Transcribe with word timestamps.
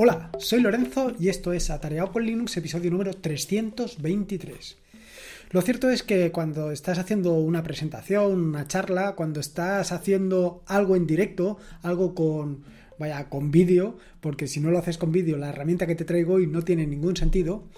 Hola, 0.00 0.30
soy 0.38 0.60
Lorenzo 0.60 1.12
y 1.18 1.28
esto 1.28 1.52
es 1.52 1.70
Atareado 1.70 2.12
con 2.12 2.24
Linux, 2.24 2.56
episodio 2.56 2.88
número 2.88 3.14
323. 3.14 4.76
Lo 5.50 5.60
cierto 5.60 5.90
es 5.90 6.04
que 6.04 6.30
cuando 6.30 6.70
estás 6.70 7.00
haciendo 7.00 7.32
una 7.34 7.64
presentación, 7.64 8.40
una 8.50 8.68
charla, 8.68 9.16
cuando 9.16 9.40
estás 9.40 9.90
haciendo 9.90 10.62
algo 10.66 10.94
en 10.94 11.08
directo, 11.08 11.58
algo 11.82 12.14
con 12.14 12.62
vaya, 12.98 13.28
con 13.28 13.50
vídeo, 13.50 13.96
porque 14.20 14.46
si 14.46 14.60
no 14.60 14.70
lo 14.70 14.78
haces 14.78 14.98
con 14.98 15.12
vídeo, 15.12 15.36
la 15.36 15.50
herramienta 15.50 15.86
que 15.86 15.94
te 15.94 16.04
traigo 16.04 16.34
hoy 16.34 16.46
no 16.46 16.62
tiene 16.62 16.86
ningún 16.86 17.16
sentido. 17.16 17.68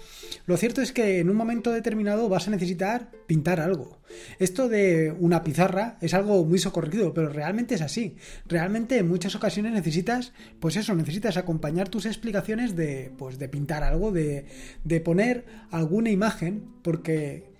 Lo 0.45 0.57
cierto 0.57 0.81
es 0.81 0.91
que 0.91 1.19
en 1.19 1.29
un 1.29 1.35
momento 1.35 1.71
determinado 1.71 2.29
vas 2.29 2.47
a 2.47 2.51
necesitar 2.51 3.11
pintar 3.27 3.59
algo. 3.59 3.99
Esto 4.39 4.67
de 4.67 5.15
una 5.19 5.43
pizarra 5.43 5.97
es 6.01 6.13
algo 6.13 6.43
muy 6.45 6.59
socorrido, 6.59 7.13
pero 7.13 7.29
realmente 7.29 7.75
es 7.75 7.81
así. 7.81 8.15
Realmente 8.47 8.97
en 8.97 9.07
muchas 9.07 9.35
ocasiones 9.35 9.73
necesitas, 9.73 10.33
pues 10.59 10.75
eso, 10.75 10.95
necesitas 10.95 11.37
acompañar 11.37 11.89
tus 11.89 12.05
explicaciones 12.05 12.75
de, 12.75 13.11
pues 13.17 13.39
de 13.39 13.49
pintar 13.49 13.83
algo, 13.83 14.11
de, 14.11 14.45
de 14.83 15.01
poner 15.01 15.45
alguna 15.69 16.09
imagen, 16.09 16.65
porque 16.81 17.51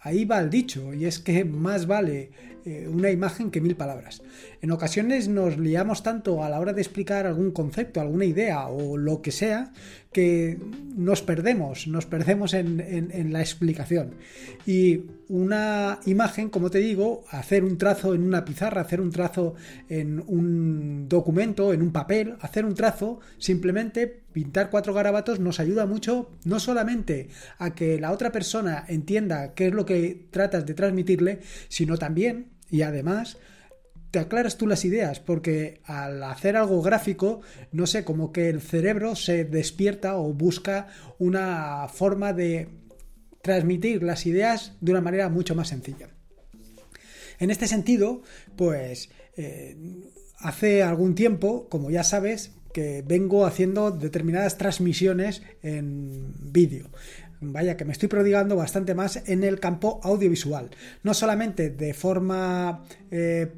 ahí 0.00 0.24
va 0.24 0.40
el 0.40 0.50
dicho, 0.50 0.94
y 0.94 1.06
es 1.06 1.18
que 1.18 1.44
más 1.44 1.86
vale 1.86 2.30
eh, 2.66 2.88
una 2.88 3.12
imagen 3.12 3.52
que 3.52 3.60
mil 3.60 3.76
palabras. 3.76 4.22
En 4.60 4.72
ocasiones 4.72 5.28
nos 5.28 5.56
liamos 5.56 6.02
tanto 6.02 6.42
a 6.42 6.50
la 6.50 6.58
hora 6.58 6.72
de 6.72 6.82
explicar 6.82 7.24
algún 7.24 7.52
concepto, 7.52 8.00
alguna 8.00 8.24
idea 8.24 8.66
o 8.66 8.96
lo 8.96 9.22
que 9.22 9.30
sea, 9.30 9.72
que 10.10 10.58
nos 10.96 11.22
perdemos, 11.22 11.86
nos 11.86 12.06
perdemos 12.06 12.54
en, 12.54 13.32
la 13.32 13.40
explicación. 13.40 14.14
Y 14.66 15.02
una 15.28 16.00
imagen, 16.06 16.50
como 16.50 16.68
te 16.68 16.78
digo, 16.78 17.22
hacer 17.30 17.62
un 17.62 17.78
trazo 17.78 18.14
en 18.14 18.24
una 18.24 18.44
pizarra, 18.44 18.80
hacer 18.80 19.00
un 19.00 19.12
trazo 19.12 19.54
en 19.88 20.24
un 20.26 21.08
documento, 21.08 21.72
en 21.72 21.82
un 21.82 21.92
papel, 21.92 22.34
hacer 22.40 22.64
un 22.64 22.74
trazo, 22.74 23.20
simplemente 23.38 24.24
pintar 24.32 24.70
cuatro 24.70 24.92
garabatos 24.92 25.38
nos 25.38 25.60
ayuda 25.60 25.86
mucho, 25.86 26.32
no 26.44 26.58
solamente 26.58 27.28
a 27.58 27.76
que 27.76 28.00
la 28.00 28.10
otra 28.10 28.32
persona 28.32 28.84
entienda 28.88 29.54
qué 29.54 29.68
es 29.68 29.72
lo 29.72 29.86
que 29.86 30.26
tratas 30.32 30.66
de 30.66 30.74
transmitirle, 30.74 31.40
sino 31.68 31.96
también 31.96 32.55
y 32.70 32.82
además 32.82 33.38
te 34.10 34.18
aclaras 34.18 34.56
tú 34.56 34.66
las 34.66 34.84
ideas, 34.84 35.20
porque 35.20 35.80
al 35.84 36.22
hacer 36.22 36.56
algo 36.56 36.80
gráfico, 36.80 37.40
no 37.72 37.86
sé, 37.86 38.04
como 38.04 38.32
que 38.32 38.48
el 38.48 38.60
cerebro 38.60 39.14
se 39.16 39.44
despierta 39.44 40.16
o 40.16 40.32
busca 40.32 40.86
una 41.18 41.86
forma 41.88 42.32
de 42.32 42.68
transmitir 43.42 44.02
las 44.02 44.26
ideas 44.26 44.72
de 44.80 44.92
una 44.92 45.00
manera 45.00 45.28
mucho 45.28 45.54
más 45.54 45.68
sencilla. 45.68 46.08
En 47.38 47.50
este 47.50 47.66
sentido, 47.66 48.22
pues 48.56 49.10
eh, 49.36 49.76
hace 50.38 50.82
algún 50.82 51.14
tiempo, 51.14 51.68
como 51.68 51.90
ya 51.90 52.02
sabes, 52.02 52.52
que 52.72 53.02
vengo 53.06 53.46
haciendo 53.46 53.90
determinadas 53.90 54.58
transmisiones 54.58 55.42
en 55.62 56.32
vídeo 56.52 56.90
vaya 57.40 57.76
que 57.76 57.84
me 57.84 57.92
estoy 57.92 58.08
prodigando 58.08 58.56
bastante 58.56 58.94
más 58.94 59.22
en 59.26 59.44
el 59.44 59.60
campo 59.60 60.00
audiovisual. 60.02 60.70
No 61.02 61.14
solamente 61.14 61.70
de 61.70 61.94
forma 61.94 62.84
eh, 63.10 63.52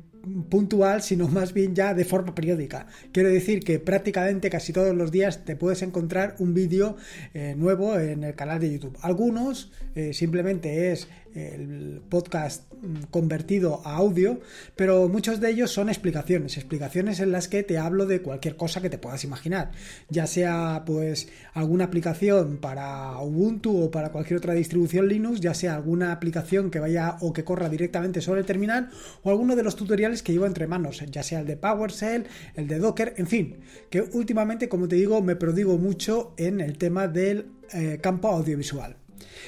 puntual, 0.48 1.02
sino 1.02 1.28
más 1.28 1.52
bien 1.52 1.74
ya 1.74 1.94
de 1.94 2.04
forma 2.04 2.34
periódica. 2.34 2.86
Quiero 3.12 3.28
decir 3.28 3.60
que 3.60 3.78
prácticamente 3.78 4.50
casi 4.50 4.72
todos 4.72 4.94
los 4.94 5.10
días 5.10 5.44
te 5.44 5.56
puedes 5.56 5.82
encontrar 5.82 6.36
un 6.38 6.54
vídeo 6.54 6.96
eh, 7.34 7.54
nuevo 7.56 7.98
en 7.98 8.24
el 8.24 8.34
canal 8.34 8.60
de 8.60 8.72
YouTube. 8.72 8.96
Algunos 9.02 9.72
eh, 9.94 10.12
simplemente 10.12 10.92
es 10.92 11.08
el 11.34 12.00
podcast 12.08 12.72
mm, 12.72 13.04
convertido 13.10 13.82
a 13.84 13.96
audio, 13.96 14.40
pero 14.76 15.08
muchos 15.08 15.40
de 15.40 15.50
ellos 15.50 15.70
son 15.70 15.88
explicaciones, 15.88 16.56
explicaciones 16.56 17.20
en 17.20 17.32
las 17.32 17.48
que 17.48 17.62
te 17.62 17.78
hablo 17.78 18.06
de 18.06 18.22
cualquier 18.22 18.56
cosa 18.56 18.80
que 18.80 18.90
te 18.90 18.98
puedas 18.98 19.24
imaginar, 19.24 19.72
ya 20.08 20.26
sea 20.26 20.82
pues 20.86 21.28
alguna 21.54 21.84
aplicación 21.84 22.58
para 22.58 23.18
Ubuntu 23.18 23.84
o 23.84 23.90
para 23.90 24.10
cualquier 24.10 24.38
otra 24.38 24.54
distribución 24.54 25.08
Linux, 25.08 25.40
ya 25.40 25.54
sea 25.54 25.74
alguna 25.74 26.12
aplicación 26.12 26.70
que 26.70 26.80
vaya 26.80 27.16
o 27.20 27.32
que 27.32 27.44
corra 27.44 27.68
directamente 27.68 28.20
sobre 28.20 28.40
el 28.40 28.46
terminal 28.46 28.90
o 29.22 29.30
alguno 29.30 29.56
de 29.56 29.62
los 29.62 29.76
tutoriales 29.76 30.22
que 30.22 30.32
llevo 30.32 30.46
entre 30.46 30.66
manos, 30.66 31.02
ya 31.10 31.22
sea 31.22 31.40
el 31.40 31.46
de 31.46 31.56
PowerShell, 31.56 32.26
el 32.54 32.68
de 32.68 32.78
Docker, 32.78 33.14
en 33.16 33.26
fin, 33.26 33.56
que 33.90 34.02
últimamente, 34.02 34.68
como 34.68 34.88
te 34.88 34.96
digo, 34.96 35.22
me 35.22 35.36
prodigo 35.36 35.78
mucho 35.78 36.34
en 36.36 36.60
el 36.60 36.78
tema 36.78 37.08
del 37.08 37.46
eh, 37.72 37.98
campo 38.00 38.28
audiovisual. 38.28 38.96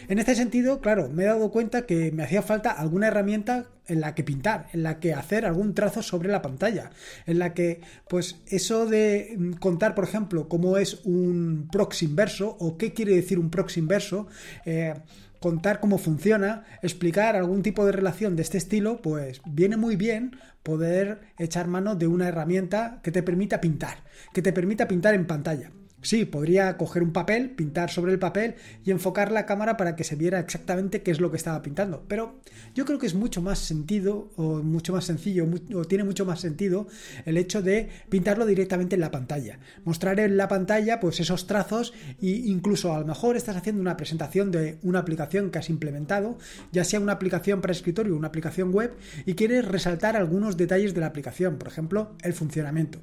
En 0.09 0.19
este 0.19 0.35
sentido, 0.35 0.81
claro, 0.81 1.09
me 1.09 1.25
he 1.25 1.27
dado 1.27 1.51
cuenta 1.51 1.87
que 1.87 2.13
me 2.13 2.23
hacía 2.23 2.43
falta 2.43 2.71
alguna 2.71 3.09
herramienta 3.09 3.67
en 3.87 4.01
la 4.01 4.15
que 4.15 4.25
pintar, 4.25 4.69
en 4.73 4.83
la 4.83 5.01
que 5.01 5.15
hacer 5.15 5.45
algún 5.45 5.75
trazo 5.75 6.03
sobre 6.03 6.31
la 6.31 6.43
pantalla, 6.43 6.91
en 7.27 7.39
la 7.39 7.55
que, 7.55 7.81
pues, 8.09 8.37
eso 8.47 8.87
de 8.87 9.35
mm, 9.37 9.53
contar, 9.55 9.95
por 9.95 10.05
ejemplo, 10.05 10.49
cómo 10.49 10.79
es 10.79 11.01
un 11.05 11.69
proxy 11.71 12.07
inverso 12.07 12.57
o 12.61 12.79
qué 12.79 12.93
quiere 12.93 13.15
decir 13.15 13.39
un 13.39 13.51
proxy 13.51 13.81
inverso, 13.81 14.29
eh, 14.65 14.95
contar 15.41 15.81
cómo 15.81 15.99
funciona, 15.99 16.65
explicar 16.83 17.35
algún 17.35 17.63
tipo 17.63 17.85
de 17.85 17.93
relación 17.93 18.37
de 18.37 18.43
este 18.43 18.59
estilo, 18.59 19.01
pues 19.03 19.41
viene 19.47 19.77
muy 19.77 19.97
bien 19.97 20.37
poder 20.63 21.21
echar 21.39 21.67
mano 21.67 21.97
de 21.97 22.07
una 22.07 22.29
herramienta 22.29 23.01
que 23.03 23.11
te 23.11 23.23
permita 23.23 23.61
pintar, 23.61 24.05
que 24.35 24.43
te 24.43 24.53
permita 24.53 24.87
pintar 24.87 25.15
en 25.15 25.27
pantalla. 25.27 25.71
Sí, 26.03 26.25
podría 26.25 26.77
coger 26.79 27.03
un 27.03 27.13
papel, 27.13 27.51
pintar 27.51 27.91
sobre 27.91 28.13
el 28.13 28.19
papel 28.19 28.55
y 28.85 28.91
enfocar 28.91 29.31
la 29.31 29.45
cámara 29.45 29.77
para 29.77 29.97
que 29.97 30.05
se 30.05 30.17
viera 30.17 30.41
exactamente 30.41 31.03
qué 31.03 31.11
es 31.11 31.21
lo 31.21 31.31
que 31.31 31.37
estaba 31.37 31.61
pintando. 31.61 32.05
Pero 32.09 32.41
yo 32.75 32.87
creo 32.87 32.99
que 32.99 33.07
es 33.07 33.15
mucho 33.15 33.43
más 33.43 33.59
sentido 33.59 34.31
o 34.37 34.63
mucho 34.63 34.95
más 34.95 35.05
sencillo 35.05 35.47
o 35.75 35.85
tiene 35.85 36.05
mucho 36.05 36.25
más 36.25 36.41
sentido 36.41 36.87
el 37.27 37.37
hecho 37.37 37.61
de 37.61 37.91
pintarlo 38.09 38.47
directamente 38.47 38.95
en 38.95 39.01
la 39.03 39.11
pantalla. 39.11 39.59
Mostrar 39.85 40.21
en 40.21 40.39
la 40.39 40.49
pantalla 40.49 41.01
pues 41.01 41.21
esos 41.21 41.47
trazos 41.47 41.93
e 42.23 42.29
incluso 42.29 42.95
a 42.95 43.01
lo 43.01 43.07
mejor 43.07 43.37
estás 43.37 43.57
haciendo 43.57 43.83
una 43.83 43.99
presentación 43.99 44.51
de 44.51 44.79
una 44.83 45.01
aplicación 45.01 45.51
que 45.51 45.59
has 45.59 45.69
implementado, 45.69 46.39
ya 46.73 46.85
sea 46.85 47.01
una 47.01 47.13
aplicación 47.13 47.61
para 47.61 47.73
escritorio 47.73 48.15
o 48.15 48.17
una 48.17 48.29
aplicación 48.29 48.73
web 48.73 48.95
y 49.27 49.35
quieres 49.35 49.67
resaltar 49.67 50.17
algunos 50.17 50.57
detalles 50.57 50.95
de 50.95 51.01
la 51.01 51.07
aplicación, 51.07 51.59
por 51.59 51.69
ejemplo, 51.69 52.17
el 52.23 52.33
funcionamiento. 52.33 53.01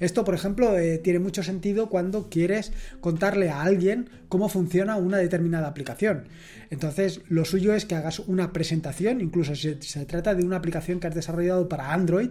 Esto, 0.00 0.24
por 0.24 0.34
ejemplo, 0.34 0.76
eh, 0.78 0.98
tiene 0.98 1.18
mucho 1.18 1.42
sentido 1.42 1.88
cuando 1.88 2.28
quieres 2.28 2.72
contarle 3.00 3.50
a 3.50 3.62
alguien 3.62 4.10
cómo 4.28 4.48
funciona 4.48 4.96
una 4.96 5.18
determinada 5.18 5.68
aplicación. 5.68 6.28
Entonces, 6.70 7.20
lo 7.28 7.44
suyo 7.44 7.74
es 7.74 7.84
que 7.84 7.94
hagas 7.94 8.20
una 8.20 8.52
presentación, 8.52 9.20
incluso 9.20 9.54
si 9.54 9.76
se 9.80 10.06
trata 10.06 10.34
de 10.34 10.44
una 10.44 10.56
aplicación 10.56 11.00
que 11.00 11.06
has 11.06 11.14
desarrollado 11.14 11.68
para 11.68 11.92
Android, 11.92 12.30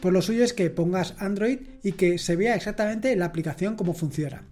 pues 0.00 0.12
lo 0.12 0.22
suyo 0.22 0.44
es 0.44 0.52
que 0.52 0.70
pongas 0.70 1.14
Android 1.18 1.60
y 1.82 1.92
que 1.92 2.18
se 2.18 2.36
vea 2.36 2.54
exactamente 2.54 3.14
la 3.16 3.26
aplicación 3.26 3.76
cómo 3.76 3.94
funciona. 3.94 4.44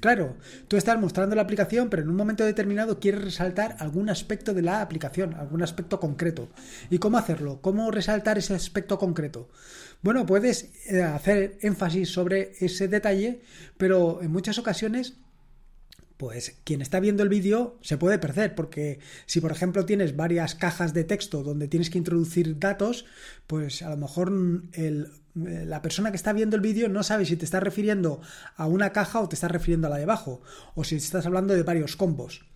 Claro, 0.00 0.36
tú 0.68 0.76
estás 0.76 0.98
mostrando 0.98 1.34
la 1.34 1.42
aplicación, 1.42 1.90
pero 1.90 2.02
en 2.02 2.08
un 2.08 2.16
momento 2.16 2.44
determinado 2.44 3.00
quieres 3.00 3.24
resaltar 3.24 3.76
algún 3.78 4.10
aspecto 4.10 4.54
de 4.54 4.62
la 4.62 4.80
aplicación, 4.80 5.34
algún 5.34 5.62
aspecto 5.62 5.98
concreto. 5.98 6.48
¿Y 6.90 6.98
cómo 6.98 7.18
hacerlo? 7.18 7.60
¿Cómo 7.60 7.90
resaltar 7.90 8.38
ese 8.38 8.54
aspecto 8.54 8.98
concreto? 8.98 9.48
Bueno, 10.02 10.26
puedes 10.26 10.70
eh, 10.86 11.02
hacer 11.02 11.58
énfasis 11.62 12.10
sobre 12.10 12.52
ese 12.60 12.86
detalle, 12.86 13.40
pero 13.76 14.22
en 14.22 14.30
muchas 14.30 14.58
ocasiones 14.58 15.14
pues 16.18 16.58
quien 16.64 16.82
está 16.82 16.98
viendo 16.98 17.22
el 17.22 17.28
vídeo 17.28 17.78
se 17.80 17.96
puede 17.96 18.18
perder, 18.18 18.56
porque 18.56 18.98
si 19.24 19.40
por 19.40 19.52
ejemplo 19.52 19.86
tienes 19.86 20.16
varias 20.16 20.56
cajas 20.56 20.92
de 20.92 21.04
texto 21.04 21.44
donde 21.44 21.68
tienes 21.68 21.90
que 21.90 21.98
introducir 21.98 22.58
datos, 22.58 23.06
pues 23.46 23.82
a 23.82 23.90
lo 23.90 23.96
mejor 23.96 24.32
el, 24.72 25.12
la 25.44 25.82
persona 25.82 26.10
que 26.10 26.16
está 26.16 26.32
viendo 26.32 26.56
el 26.56 26.62
vídeo 26.62 26.88
no 26.88 27.02
sabe 27.02 27.24
si 27.24 27.36
te 27.36 27.44
estás 27.44 27.62
refiriendo 27.62 28.20
a 28.56 28.66
una 28.66 28.92
caja 28.92 29.20
o 29.20 29.28
te 29.28 29.34
estás 29.34 29.50
refiriendo 29.50 29.86
a 29.86 29.90
la 29.90 29.96
de 29.96 30.04
abajo, 30.04 30.42
o 30.74 30.84
si 30.84 30.96
estás 30.96 31.26
hablando 31.26 31.54
de 31.54 31.62
varios 31.62 31.96
combos. 31.96 32.46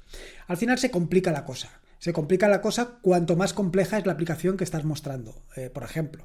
Al 0.47 0.56
final 0.56 0.78
se 0.78 0.91
complica 0.91 1.32
la 1.32 1.44
cosa. 1.44 1.81
Se 1.98 2.12
complica 2.12 2.48
la 2.48 2.60
cosa 2.60 2.98
cuanto 3.00 3.37
más 3.37 3.53
compleja 3.53 3.98
es 3.98 4.06
la 4.06 4.12
aplicación 4.12 4.56
que 4.56 4.65
estás 4.65 4.84
mostrando. 4.84 5.44
Eh, 5.56 5.71
por 5.71 5.84
ejemplo, 5.84 6.25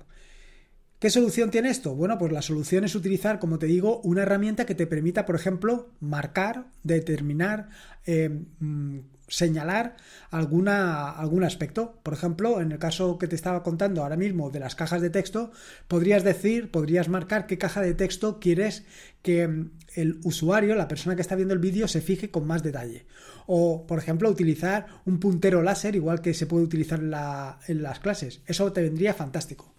¿Qué 0.99 1.11
solución 1.11 1.52
tiene 1.52 1.70
esto? 1.70 1.93
Bueno, 1.93 2.17
pues 2.17 2.31
la 2.31 2.41
solución 2.41 2.84
es 2.84 2.96
utilizar, 2.96 3.37
como 3.37 3.59
te 3.59 3.67
digo, 3.67 4.02
una 4.02 4.23
herramienta 4.23 4.66
que 4.66 4.73
te 4.73 4.87
permita, 4.87 5.28
por 5.28 5.35
ejemplo, 5.35 5.91
marcar, 5.99 6.72
determinar, 6.81 7.70
eh, 8.08 8.29
mm, 8.59 8.99
señalar 9.28 9.97
alguna, 10.32 11.09
algún 11.12 11.44
aspecto. 11.44 12.00
Por 12.03 12.14
ejemplo, 12.14 12.62
en 12.62 12.72
el 12.72 12.79
caso 12.79 13.18
que 13.18 13.28
te 13.28 13.35
estaba 13.35 13.64
contando 13.64 14.03
ahora 14.03 14.18
mismo 14.18 14.50
de 14.50 14.59
las 14.59 14.76
cajas 14.76 15.02
de 15.02 15.09
texto, 15.09 15.52
podrías 15.88 16.24
decir, 16.24 16.72
podrías 16.72 17.09
marcar 17.09 17.47
qué 17.47 17.58
caja 17.58 17.82
de 17.82 17.94
texto 17.94 18.40
quieres 18.40 18.85
que 19.22 19.47
mm, 19.47 19.72
el 19.96 20.20
usuario, 20.24 20.76
la 20.76 20.88
persona 20.88 21.16
que 21.16 21.22
está 21.22 21.35
viendo 21.35 21.53
el 21.53 21.59
vídeo, 21.59 21.88
se 21.88 22.02
fije 22.02 22.32
con 22.32 22.47
más 22.47 22.64
detalle. 22.64 23.06
O, 23.46 23.85
por 23.88 24.00
ejemplo, 24.00 24.29
utilizar 24.29 24.88
un 25.06 25.20
puntero 25.20 25.62
láser, 25.62 25.96
igual 25.96 26.22
que 26.22 26.34
se 26.34 26.46
puede 26.46 26.64
utilizar 26.64 27.00
en 27.00 27.84
las 27.84 28.00
clases. 28.00 28.41
Eso 28.46 28.72
te 28.74 28.82
vendría 28.82 29.14
fantástico. 29.14 29.74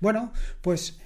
Bueno, 0.00 0.32
pues 0.60 0.98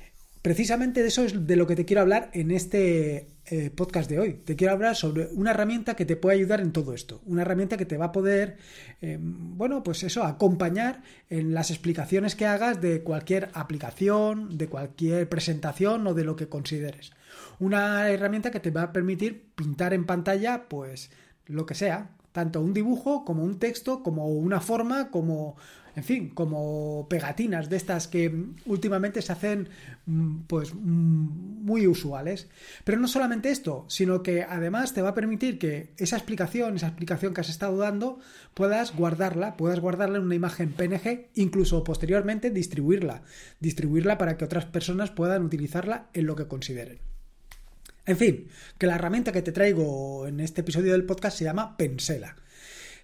Precisamente 0.48 1.02
de 1.02 1.08
eso 1.08 1.24
es 1.24 1.46
de 1.46 1.56
lo 1.56 1.66
que 1.66 1.76
te 1.76 1.84
quiero 1.84 2.00
hablar 2.00 2.30
en 2.32 2.50
este 2.50 3.28
eh, 3.44 3.68
podcast 3.68 4.08
de 4.08 4.18
hoy. 4.18 4.32
Te 4.32 4.56
quiero 4.56 4.72
hablar 4.72 4.96
sobre 4.96 5.26
una 5.34 5.50
herramienta 5.50 5.94
que 5.94 6.06
te 6.06 6.16
puede 6.16 6.38
ayudar 6.38 6.62
en 6.62 6.72
todo 6.72 6.94
esto. 6.94 7.20
Una 7.26 7.42
herramienta 7.42 7.76
que 7.76 7.84
te 7.84 7.98
va 7.98 8.06
a 8.06 8.12
poder, 8.12 8.56
eh, 9.02 9.18
bueno, 9.20 9.82
pues 9.82 10.04
eso, 10.04 10.24
acompañar 10.24 11.02
en 11.28 11.52
las 11.52 11.70
explicaciones 11.70 12.34
que 12.34 12.46
hagas 12.46 12.80
de 12.80 13.02
cualquier 13.02 13.50
aplicación, 13.52 14.56
de 14.56 14.68
cualquier 14.68 15.28
presentación 15.28 16.06
o 16.06 16.14
de 16.14 16.24
lo 16.24 16.34
que 16.34 16.48
consideres. 16.48 17.10
Una 17.58 18.08
herramienta 18.08 18.50
que 18.50 18.60
te 18.60 18.70
va 18.70 18.84
a 18.84 18.92
permitir 18.94 19.50
pintar 19.54 19.92
en 19.92 20.06
pantalla, 20.06 20.66
pues, 20.66 21.10
lo 21.44 21.66
que 21.66 21.74
sea, 21.74 22.12
tanto 22.32 22.62
un 22.62 22.72
dibujo 22.72 23.22
como 23.26 23.44
un 23.44 23.58
texto, 23.58 24.02
como 24.02 24.28
una 24.28 24.62
forma, 24.62 25.10
como 25.10 25.56
en 25.98 26.04
fin, 26.04 26.28
como 26.28 27.08
pegatinas 27.10 27.68
de 27.68 27.76
estas 27.76 28.06
que 28.06 28.32
últimamente 28.66 29.20
se 29.20 29.32
hacen 29.32 29.68
mm, 30.06 30.42
pues 30.46 30.72
mm, 30.72 30.78
muy 31.64 31.88
usuales. 31.88 32.46
Pero 32.84 33.00
no 33.00 33.08
solamente 33.08 33.50
esto, 33.50 33.84
sino 33.88 34.22
que 34.22 34.44
además 34.44 34.94
te 34.94 35.02
va 35.02 35.08
a 35.08 35.14
permitir 35.14 35.58
que 35.58 35.94
esa 35.96 36.16
explicación, 36.16 36.76
esa 36.76 36.86
explicación 36.86 37.34
que 37.34 37.40
has 37.40 37.48
estado 37.48 37.76
dando, 37.78 38.20
puedas 38.54 38.94
guardarla, 38.94 39.56
puedas 39.56 39.80
guardarla 39.80 40.18
en 40.18 40.24
una 40.24 40.36
imagen 40.36 40.72
PNG, 40.72 41.30
incluso 41.34 41.82
posteriormente 41.82 42.50
distribuirla, 42.50 43.22
distribuirla 43.58 44.18
para 44.18 44.36
que 44.36 44.44
otras 44.44 44.66
personas 44.66 45.10
puedan 45.10 45.44
utilizarla 45.44 46.10
en 46.12 46.26
lo 46.26 46.36
que 46.36 46.46
consideren. 46.46 47.00
En 48.06 48.16
fin, 48.16 48.46
que 48.78 48.86
la 48.86 48.94
herramienta 48.94 49.32
que 49.32 49.42
te 49.42 49.50
traigo 49.50 50.28
en 50.28 50.38
este 50.38 50.60
episodio 50.60 50.92
del 50.92 51.06
podcast 51.06 51.38
se 51.38 51.44
llama 51.44 51.76
Pensela. 51.76 52.36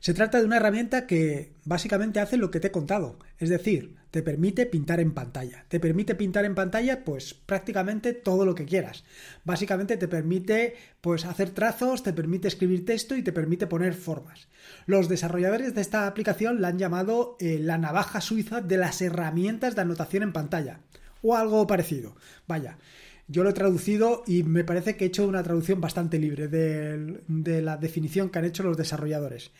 Se 0.04 0.12
trata 0.12 0.38
de 0.38 0.44
una 0.44 0.58
herramienta 0.58 1.06
que 1.06 1.54
básicamente 1.64 2.20
hace 2.20 2.36
lo 2.36 2.50
que 2.50 2.60
te 2.60 2.66
he 2.66 2.70
contado, 2.70 3.18
es 3.38 3.48
decir, 3.48 3.96
te 4.10 4.22
permite 4.22 4.66
pintar 4.66 5.00
en 5.00 5.14
pantalla. 5.14 5.64
Te 5.68 5.80
permite 5.80 6.14
pintar 6.14 6.44
en 6.44 6.54
pantalla 6.54 7.04
pues 7.04 7.32
prácticamente 7.32 8.12
todo 8.12 8.44
lo 8.44 8.54
que 8.54 8.66
quieras. 8.66 9.04
Básicamente 9.44 9.96
te 9.96 10.06
permite 10.06 10.74
pues 11.00 11.24
hacer 11.24 11.52
trazos, 11.52 12.02
te 12.02 12.12
permite 12.12 12.48
escribir 12.48 12.84
texto 12.84 13.16
y 13.16 13.22
te 13.22 13.32
permite 13.32 13.66
poner 13.66 13.94
formas. 13.94 14.48
Los 14.84 15.08
desarrolladores 15.08 15.74
de 15.74 15.80
esta 15.80 16.06
aplicación 16.06 16.60
la 16.60 16.68
han 16.68 16.78
llamado 16.78 17.38
eh, 17.40 17.58
la 17.58 17.78
navaja 17.78 18.20
suiza 18.20 18.60
de 18.60 18.76
las 18.76 19.00
herramientas 19.00 19.74
de 19.74 19.80
anotación 19.80 20.22
en 20.22 20.34
pantalla 20.34 20.80
o 21.22 21.34
algo 21.34 21.66
parecido. 21.66 22.14
Vaya, 22.46 22.76
yo 23.26 23.42
lo 23.42 23.48
he 23.48 23.54
traducido 23.54 24.22
y 24.26 24.42
me 24.42 24.64
parece 24.64 24.96
que 24.96 25.04
he 25.04 25.08
hecho 25.08 25.26
una 25.26 25.42
traducción 25.42 25.80
bastante 25.80 26.18
libre 26.18 26.48
de, 26.48 27.22
de, 27.26 27.62
la 27.62 27.78
definición 27.78 28.28
que 28.28 28.38
han 28.38 28.44
hecho 28.44 28.62
los 28.62 28.76
desarrolladores 28.76 29.50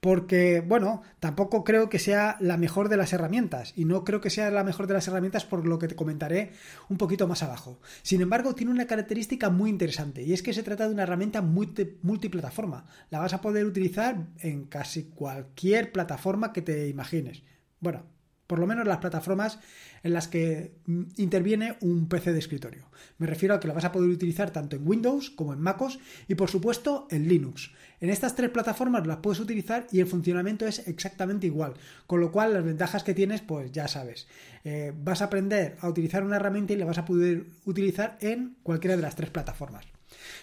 porque, 0.00 0.60
bueno, 0.60 1.02
tampoco 1.20 1.62
creo 1.62 1.90
que 1.90 1.98
sea 1.98 2.36
la 2.40 2.56
mejor 2.56 2.88
de 2.88 2.96
las 2.96 3.12
herramientas 3.12 3.74
y 3.76 3.84
no 3.84 4.02
creo 4.02 4.20
que 4.20 4.30
sea 4.30 4.50
la 4.50 4.64
mejor 4.64 4.86
de 4.86 4.94
las 4.94 5.06
herramientas 5.08 5.44
por 5.44 5.66
lo 5.66 5.78
que 5.78 5.88
te 5.88 5.94
comentaré 5.94 6.52
un 6.88 6.96
poquito 6.96 7.28
más 7.28 7.42
abajo. 7.42 7.80
Sin 8.02 8.22
embargo, 8.22 8.54
tiene 8.54 8.72
una 8.72 8.86
característica 8.86 9.50
muy 9.50 9.68
interesante 9.68 10.22
y 10.22 10.32
es 10.32 10.42
que 10.42 10.54
se 10.54 10.62
trata 10.62 10.86
de 10.86 10.94
una 10.94 11.02
herramienta 11.02 11.42
multiplataforma. 11.42 12.86
La 13.10 13.18
vas 13.18 13.34
a 13.34 13.42
poder 13.42 13.66
utilizar 13.66 14.28
en 14.38 14.64
casi 14.64 15.04
cualquier 15.04 15.92
plataforma 15.92 16.52
que 16.52 16.62
te 16.62 16.88
imagines. 16.88 17.42
Bueno, 17.78 18.04
por 18.50 18.58
lo 18.58 18.66
menos 18.66 18.84
las 18.84 18.98
plataformas 18.98 19.60
en 20.02 20.12
las 20.12 20.26
que 20.26 20.72
mm, 20.86 21.02
interviene 21.18 21.76
un 21.82 22.08
PC 22.08 22.32
de 22.32 22.40
escritorio. 22.40 22.90
Me 23.18 23.28
refiero 23.28 23.54
a 23.54 23.60
que 23.60 23.68
lo 23.68 23.74
vas 23.74 23.84
a 23.84 23.92
poder 23.92 24.10
utilizar 24.10 24.50
tanto 24.50 24.74
en 24.74 24.84
Windows 24.84 25.30
como 25.30 25.52
en 25.52 25.60
MacOS 25.60 26.00
y 26.26 26.34
por 26.34 26.50
supuesto 26.50 27.06
en 27.12 27.28
Linux. 27.28 27.70
En 28.00 28.10
estas 28.10 28.34
tres 28.34 28.50
plataformas 28.50 29.06
las 29.06 29.18
puedes 29.18 29.38
utilizar 29.38 29.86
y 29.92 30.00
el 30.00 30.08
funcionamiento 30.08 30.66
es 30.66 30.88
exactamente 30.88 31.46
igual, 31.46 31.74
con 32.08 32.20
lo 32.20 32.32
cual 32.32 32.52
las 32.52 32.64
ventajas 32.64 33.04
que 33.04 33.14
tienes 33.14 33.40
pues 33.40 33.70
ya 33.70 33.86
sabes. 33.86 34.26
Eh, 34.64 34.92
vas 34.96 35.22
a 35.22 35.26
aprender 35.26 35.76
a 35.80 35.88
utilizar 35.88 36.24
una 36.24 36.34
herramienta 36.34 36.72
y 36.72 36.76
la 36.76 36.86
vas 36.86 36.98
a 36.98 37.04
poder 37.04 37.46
utilizar 37.66 38.18
en 38.20 38.56
cualquiera 38.64 38.96
de 38.96 39.02
las 39.02 39.14
tres 39.14 39.30
plataformas. 39.30 39.86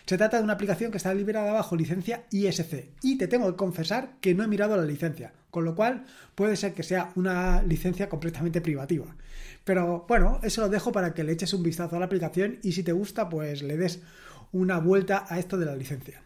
Se 0.06 0.18
trata 0.18 0.38
de 0.38 0.45
una 0.45 0.53
aplicación 0.53 0.92
que 0.92 0.98
está 0.98 1.13
liberada 1.13 1.51
bajo 1.51 1.75
licencia 1.75 2.24
ISC 2.31 2.92
y 3.01 3.18
te 3.18 3.27
tengo 3.27 3.51
que 3.51 3.57
confesar 3.57 4.13
que 4.21 4.33
no 4.33 4.45
he 4.45 4.48
mirado 4.48 4.77
la 4.77 4.86
licencia, 4.86 5.33
con 5.57 5.65
lo 5.65 5.74
cual 5.74 6.06
puede 6.36 6.56
ser 6.56 6.75
que 6.75 6.83
sea 6.83 7.12
una 7.15 7.63
licencia 7.63 8.07
completamente 8.07 8.62
privativa. 8.62 9.15
Pero 9.63 10.06
bueno, 10.07 10.39
eso 10.44 10.62
lo 10.62 10.69
dejo 10.69 10.92
para 10.92 11.15
que 11.15 11.24
le 11.24 11.31
eches 11.31 11.51
un 11.51 11.63
vistazo 11.63 11.95
a 11.95 12.00
la 12.00 12.06
aplicación 12.06 12.59
y 12.62 12.74
si 12.74 12.83
te 12.83 12.92
gusta, 12.92 13.27
pues 13.27 13.63
le 13.63 13.75
des 13.75 14.04
una 14.51 14.77
vuelta 14.77 15.25
a 15.27 15.39
esto 15.39 15.57
de 15.57 15.65
la 15.65 15.75
licencia. 15.75 16.21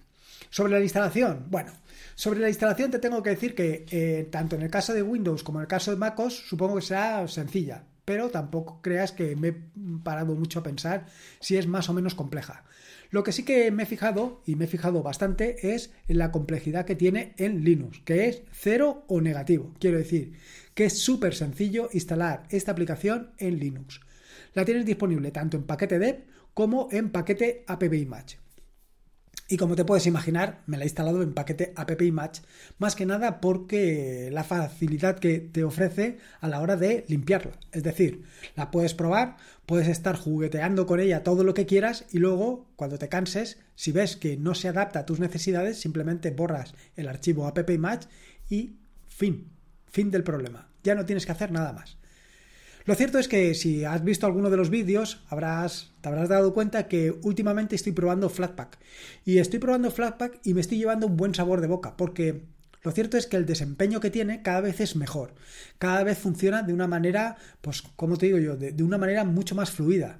Sobre 0.49 0.73
la 0.73 0.81
instalación, 0.81 1.45
bueno, 1.49 1.71
sobre 2.13 2.41
la 2.41 2.49
instalación 2.49 2.91
te 2.91 2.99
tengo 2.99 3.23
que 3.23 3.29
decir 3.29 3.55
que 3.55 3.85
eh, 3.89 4.27
tanto 4.29 4.57
en 4.57 4.63
el 4.63 4.69
caso 4.69 4.93
de 4.93 5.01
Windows 5.01 5.43
como 5.43 5.59
en 5.59 5.61
el 5.61 5.69
caso 5.69 5.91
de 5.91 5.97
MacOS 5.97 6.49
supongo 6.49 6.75
que 6.75 6.81
será 6.81 7.25
sencilla, 7.29 7.85
pero 8.03 8.31
tampoco 8.31 8.81
creas 8.81 9.13
que 9.13 9.37
me 9.37 9.47
he 9.47 9.55
parado 10.03 10.35
mucho 10.35 10.59
a 10.59 10.63
pensar 10.63 11.05
si 11.39 11.55
es 11.55 11.67
más 11.67 11.87
o 11.87 11.93
menos 11.93 12.15
compleja. 12.15 12.65
Lo 13.11 13.23
que 13.23 13.33
sí 13.33 13.43
que 13.43 13.69
me 13.71 13.83
he 13.83 13.85
fijado, 13.85 14.41
y 14.45 14.55
me 14.55 14.65
he 14.65 14.67
fijado 14.69 15.03
bastante, 15.03 15.75
es 15.75 15.91
en 16.07 16.17
la 16.17 16.31
complejidad 16.31 16.85
que 16.85 16.95
tiene 16.95 17.33
en 17.37 17.65
Linux, 17.65 18.01
que 18.05 18.29
es 18.29 18.43
cero 18.53 19.03
o 19.07 19.19
negativo. 19.19 19.73
Quiero 19.81 19.97
decir 19.97 20.31
que 20.73 20.85
es 20.85 20.97
súper 20.97 21.35
sencillo 21.35 21.89
instalar 21.91 22.43
esta 22.49 22.71
aplicación 22.71 23.31
en 23.37 23.59
Linux. 23.59 23.99
La 24.53 24.63
tienes 24.63 24.85
disponible 24.85 25.31
tanto 25.31 25.57
en 25.57 25.63
paquete 25.63 25.99
dev 25.99 26.23
como 26.53 26.87
en 26.89 27.11
paquete 27.11 27.65
app 27.67 27.83
image. 27.83 28.37
Y 29.51 29.57
como 29.57 29.75
te 29.75 29.83
puedes 29.83 30.07
imaginar, 30.07 30.61
me 30.65 30.77
la 30.77 30.85
he 30.85 30.87
instalado 30.87 31.21
en 31.21 31.33
paquete 31.33 31.73
app 31.75 32.01
match, 32.13 32.39
más 32.77 32.95
que 32.95 33.05
nada 33.05 33.41
porque 33.41 34.29
la 34.31 34.45
facilidad 34.45 35.19
que 35.19 35.39
te 35.41 35.65
ofrece 35.65 36.19
a 36.39 36.47
la 36.47 36.61
hora 36.61 36.77
de 36.77 37.03
limpiarla. 37.09 37.59
Es 37.73 37.83
decir, 37.83 38.23
la 38.55 38.71
puedes 38.71 38.93
probar, 38.93 39.35
puedes 39.65 39.89
estar 39.89 40.15
jugueteando 40.15 40.85
con 40.85 41.01
ella 41.01 41.23
todo 41.23 41.43
lo 41.43 41.53
que 41.53 41.65
quieras 41.65 42.05
y 42.13 42.19
luego, 42.19 42.71
cuando 42.77 42.97
te 42.97 43.09
canses, 43.09 43.59
si 43.75 43.91
ves 43.91 44.15
que 44.15 44.37
no 44.37 44.55
se 44.55 44.69
adapta 44.69 44.99
a 44.99 45.05
tus 45.05 45.19
necesidades, 45.19 45.81
simplemente 45.81 46.31
borras 46.31 46.73
el 46.95 47.09
archivo 47.09 47.45
app 47.45 47.69
match 47.71 48.05
y 48.49 48.77
fin, 49.09 49.51
fin 49.87 50.11
del 50.11 50.23
problema. 50.23 50.69
Ya 50.81 50.95
no 50.95 51.05
tienes 51.05 51.25
que 51.25 51.33
hacer 51.33 51.51
nada 51.51 51.73
más. 51.73 51.97
Lo 52.85 52.95
cierto 52.95 53.19
es 53.19 53.27
que 53.27 53.53
si 53.53 53.85
has 53.85 54.03
visto 54.03 54.25
alguno 54.25 54.49
de 54.49 54.57
los 54.57 54.69
vídeos, 54.69 55.23
te 55.29 55.35
habrás 55.35 56.29
dado 56.29 56.53
cuenta 56.53 56.87
que 56.87 57.11
últimamente 57.21 57.75
estoy 57.75 57.91
probando 57.91 58.29
Flatpak. 58.29 58.79
Y 59.23 59.37
estoy 59.37 59.59
probando 59.59 59.91
Flatpak 59.91 60.39
y 60.43 60.53
me 60.53 60.61
estoy 60.61 60.79
llevando 60.79 61.07
un 61.07 61.15
buen 61.15 61.35
sabor 61.35 61.61
de 61.61 61.67
boca, 61.67 61.95
porque 61.95 62.41
lo 62.83 62.91
cierto 62.91 63.17
es 63.17 63.27
que 63.27 63.37
el 63.37 63.45
desempeño 63.45 63.99
que 63.99 64.09
tiene 64.09 64.41
cada 64.41 64.61
vez 64.61 64.79
es 64.81 64.95
mejor. 64.95 65.35
Cada 65.77 66.03
vez 66.03 66.17
funciona 66.17 66.63
de 66.63 66.73
una 66.73 66.87
manera, 66.87 67.37
pues, 67.61 67.83
como 67.83 68.17
te 68.17 68.25
digo 68.25 68.39
yo, 68.39 68.57
de, 68.57 68.71
de 68.71 68.83
una 68.83 68.97
manera 68.97 69.23
mucho 69.25 69.53
más 69.53 69.69
fluida. 69.69 70.19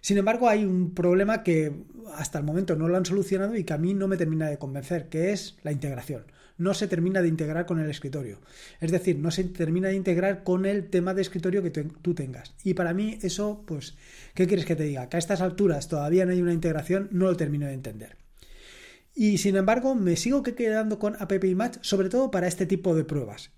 Sin 0.00 0.16
embargo, 0.16 0.48
hay 0.48 0.64
un 0.64 0.94
problema 0.94 1.42
que 1.42 1.72
hasta 2.14 2.38
el 2.38 2.44
momento 2.44 2.74
no 2.74 2.88
lo 2.88 2.96
han 2.96 3.04
solucionado 3.04 3.54
y 3.54 3.64
que 3.64 3.74
a 3.74 3.78
mí 3.78 3.92
no 3.92 4.08
me 4.08 4.16
termina 4.16 4.48
de 4.48 4.58
convencer, 4.58 5.08
que 5.10 5.32
es 5.32 5.58
la 5.62 5.72
integración 5.72 6.24
no 6.58 6.74
se 6.74 6.88
termina 6.88 7.22
de 7.22 7.28
integrar 7.28 7.64
con 7.64 7.80
el 7.80 7.88
escritorio. 7.88 8.40
Es 8.80 8.90
decir, 8.90 9.16
no 9.16 9.30
se 9.30 9.44
termina 9.44 9.88
de 9.88 9.94
integrar 9.94 10.44
con 10.44 10.66
el 10.66 10.90
tema 10.90 11.14
de 11.14 11.22
escritorio 11.22 11.62
que 11.62 11.70
tú 11.70 12.14
tengas. 12.14 12.54
Y 12.64 12.74
para 12.74 12.92
mí 12.92 13.18
eso, 13.22 13.64
pues, 13.66 13.96
¿qué 14.34 14.46
quieres 14.46 14.66
que 14.66 14.76
te 14.76 14.82
diga? 14.82 15.08
Que 15.08 15.16
a 15.16 15.18
estas 15.18 15.40
alturas 15.40 15.88
todavía 15.88 16.26
no 16.26 16.32
hay 16.32 16.42
una 16.42 16.52
integración, 16.52 17.08
no 17.12 17.26
lo 17.26 17.36
termino 17.36 17.66
de 17.66 17.72
entender. 17.72 18.16
Y 19.14 19.38
sin 19.38 19.56
embargo, 19.56 19.94
me 19.94 20.16
sigo 20.16 20.42
quedando 20.42 20.98
con 20.98 21.16
App 21.18 21.32
Match, 21.54 21.78
sobre 21.80 22.08
todo 22.08 22.30
para 22.30 22.46
este 22.46 22.66
tipo 22.66 22.94
de 22.94 23.04
pruebas 23.04 23.50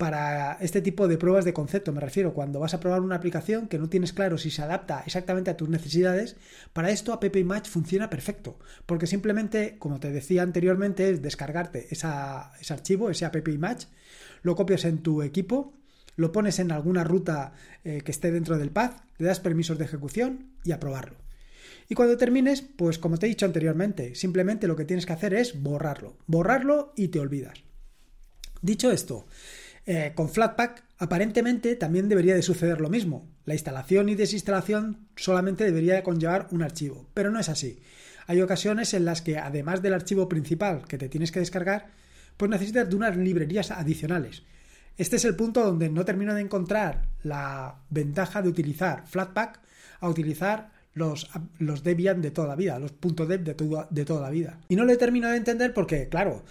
para 0.00 0.56
este 0.62 0.80
tipo 0.80 1.08
de 1.08 1.18
pruebas 1.18 1.44
de 1.44 1.52
concepto. 1.52 1.92
Me 1.92 2.00
refiero 2.00 2.32
cuando 2.32 2.58
vas 2.58 2.72
a 2.72 2.80
probar 2.80 3.02
una 3.02 3.16
aplicación 3.16 3.68
que 3.68 3.78
no 3.78 3.90
tienes 3.90 4.14
claro 4.14 4.38
si 4.38 4.50
se 4.50 4.62
adapta 4.62 5.02
exactamente 5.04 5.50
a 5.50 5.58
tus 5.58 5.68
necesidades. 5.68 6.36
Para 6.72 6.90
esto 6.90 7.12
App 7.12 7.22
Match 7.44 7.68
funciona 7.68 8.08
perfecto, 8.08 8.58
porque 8.86 9.06
simplemente, 9.06 9.76
como 9.78 10.00
te 10.00 10.10
decía 10.10 10.42
anteriormente, 10.42 11.10
es 11.10 11.20
descargarte 11.20 11.88
ese 11.90 12.06
archivo, 12.06 13.10
ese 13.10 13.26
App 13.26 13.36
Match, 13.58 13.84
lo 14.40 14.56
copias 14.56 14.86
en 14.86 15.02
tu 15.02 15.20
equipo, 15.20 15.74
lo 16.16 16.32
pones 16.32 16.60
en 16.60 16.72
alguna 16.72 17.04
ruta 17.04 17.52
eh, 17.84 18.00
que 18.02 18.10
esté 18.10 18.32
dentro 18.32 18.56
del 18.56 18.70
path, 18.70 19.02
le 19.18 19.26
das 19.26 19.40
permisos 19.40 19.76
de 19.76 19.84
ejecución 19.84 20.46
y 20.64 20.72
a 20.72 20.80
probarlo. 20.80 21.18
Y 21.90 21.94
cuando 21.94 22.16
termines, 22.16 22.62
pues 22.62 22.98
como 22.98 23.18
te 23.18 23.26
he 23.26 23.28
dicho 23.28 23.44
anteriormente, 23.44 24.14
simplemente 24.14 24.66
lo 24.66 24.76
que 24.76 24.86
tienes 24.86 25.04
que 25.04 25.12
hacer 25.12 25.34
es 25.34 25.62
borrarlo. 25.62 26.16
Borrarlo 26.26 26.94
y 26.96 27.08
te 27.08 27.20
olvidas. 27.20 27.58
Dicho 28.62 28.90
esto, 28.90 29.26
eh, 29.92 30.12
con 30.14 30.28
Flatpak 30.28 30.84
aparentemente 30.98 31.74
también 31.74 32.08
debería 32.08 32.36
de 32.36 32.42
suceder 32.42 32.80
lo 32.80 32.88
mismo. 32.88 33.28
La 33.44 33.54
instalación 33.54 34.08
y 34.08 34.14
desinstalación 34.14 35.08
solamente 35.16 35.64
debería 35.64 35.96
de 35.96 36.04
conllevar 36.04 36.46
un 36.52 36.62
archivo, 36.62 37.08
pero 37.12 37.32
no 37.32 37.40
es 37.40 37.48
así. 37.48 37.82
Hay 38.28 38.40
ocasiones 38.40 38.94
en 38.94 39.04
las 39.04 39.20
que 39.20 39.36
además 39.36 39.82
del 39.82 39.94
archivo 39.94 40.28
principal 40.28 40.86
que 40.86 40.96
te 40.96 41.08
tienes 41.08 41.32
que 41.32 41.40
descargar, 41.40 41.88
pues 42.36 42.48
necesitas 42.48 42.88
de 42.88 42.94
unas 42.94 43.16
librerías 43.16 43.72
adicionales. 43.72 44.44
Este 44.96 45.16
es 45.16 45.24
el 45.24 45.34
punto 45.34 45.64
donde 45.64 45.88
no 45.88 46.04
termino 46.04 46.34
de 46.34 46.42
encontrar 46.42 47.08
la 47.24 47.80
ventaja 47.90 48.42
de 48.42 48.48
utilizar 48.48 49.08
Flatpak 49.08 49.58
a 49.98 50.08
utilizar 50.08 50.70
los, 50.94 51.30
los 51.58 51.84
Debian 51.84 52.20
de 52.20 52.30
toda 52.30 52.48
la 52.48 52.56
vida, 52.56 52.78
los 52.78 52.92
.deb 53.00 53.42
de, 53.42 53.54
de 53.90 54.04
toda 54.04 54.20
la 54.20 54.30
vida. 54.30 54.60
Y 54.68 54.76
no 54.76 54.84
lo 54.84 54.92
he 54.92 54.96
terminado 54.96 55.32
de 55.32 55.38
entender 55.38 55.72
porque, 55.72 56.08
claro, 56.08 56.44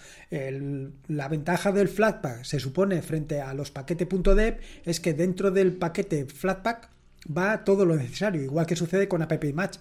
la 1.08 1.28
ventaja 1.28 1.72
del 1.72 1.88
Flatpak 1.88 2.44
se 2.44 2.60
supone 2.60 3.02
frente 3.02 3.40
a 3.40 3.54
los 3.54 3.70
paquetes 3.70 4.08
.deb 4.08 4.58
es 4.84 5.00
que 5.00 5.14
dentro 5.14 5.50
del 5.50 5.72
paquete 5.72 6.26
Flatpak 6.26 6.90
va 7.26 7.64
todo 7.64 7.84
lo 7.84 7.96
necesario, 7.96 8.42
igual 8.42 8.66
que 8.66 8.76
sucede 8.76 9.08
con 9.08 9.22
App 9.22 9.44
Match. 9.54 9.78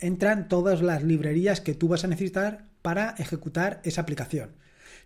Entran 0.00 0.48
todas 0.48 0.82
las 0.82 1.02
librerías 1.02 1.60
que 1.60 1.74
tú 1.74 1.88
vas 1.88 2.04
a 2.04 2.08
necesitar 2.08 2.66
para 2.82 3.14
ejecutar 3.18 3.80
esa 3.84 4.02
aplicación. 4.02 4.50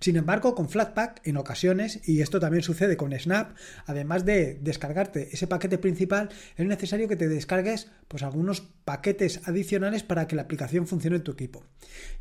Sin 0.02 0.16
embargo, 0.16 0.56
con 0.56 0.68
Flatpak, 0.68 1.20
en 1.24 1.36
ocasiones, 1.36 2.00
y 2.08 2.22
esto 2.22 2.40
también 2.40 2.64
sucede 2.64 2.96
con 2.96 3.16
Snap, 3.16 3.56
además 3.86 4.24
de 4.24 4.58
descargarte 4.60 5.28
ese 5.30 5.46
paquete 5.46 5.78
principal, 5.78 6.28
es 6.56 6.66
necesario 6.66 7.06
que 7.06 7.14
te 7.14 7.28
descargues 7.28 7.88
pues, 8.08 8.24
algunos 8.24 8.62
paquetes 8.84 9.46
adicionales 9.46 10.02
para 10.02 10.26
que 10.26 10.34
la 10.34 10.42
aplicación 10.42 10.88
funcione 10.88 11.18
en 11.18 11.22
tu 11.22 11.30
equipo. 11.30 11.64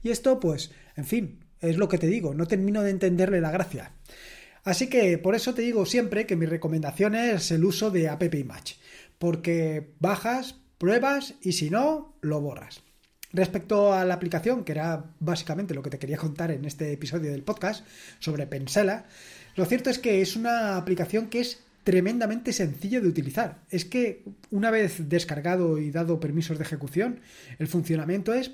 Y 0.03 0.11
esto, 0.11 0.39
pues, 0.39 0.69
en 0.95 1.05
fin, 1.05 1.39
es 1.59 1.77
lo 1.77 1.87
que 1.89 1.97
te 1.97 2.05
digo, 2.05 2.35
no 2.35 2.45
termino 2.45 2.83
de 2.83 2.91
entenderle 2.91 3.41
la 3.41 3.49
gracia. 3.49 3.93
Así 4.63 4.87
que 4.87 5.17
por 5.17 5.33
eso 5.33 5.55
te 5.55 5.63
digo 5.63 5.87
siempre 5.87 6.27
que 6.27 6.35
mi 6.35 6.45
recomendación 6.45 7.15
es 7.15 7.49
el 7.49 7.65
uso 7.65 7.89
de 7.89 8.09
App 8.09 8.21
Match, 8.45 8.73
porque 9.17 9.95
bajas, 9.99 10.61
pruebas 10.77 11.33
y 11.41 11.53
si 11.53 11.71
no, 11.71 12.15
lo 12.21 12.41
borras. 12.41 12.83
Respecto 13.33 13.93
a 13.93 14.03
la 14.05 14.13
aplicación, 14.13 14.63
que 14.63 14.73
era 14.73 15.05
básicamente 15.19 15.73
lo 15.73 15.81
que 15.81 15.89
te 15.89 15.99
quería 15.99 16.17
contar 16.17 16.51
en 16.51 16.65
este 16.65 16.91
episodio 16.91 17.31
del 17.31 17.43
podcast 17.43 17.85
sobre 18.19 18.47
Pensela, 18.47 19.05
lo 19.55 19.65
cierto 19.65 19.89
es 19.89 19.99
que 19.99 20.21
es 20.21 20.35
una 20.35 20.77
aplicación 20.77 21.27
que 21.27 21.41
es 21.41 21.63
tremendamente 21.83 22.53
sencillo 22.53 23.01
de 23.01 23.07
utilizar. 23.07 23.59
Es 23.69 23.85
que 23.85 24.23
una 24.49 24.71
vez 24.71 25.09
descargado 25.09 25.77
y 25.77 25.91
dado 25.91 26.19
permisos 26.19 26.57
de 26.57 26.63
ejecución, 26.63 27.21
el 27.57 27.67
funcionamiento 27.67 28.33
es, 28.33 28.51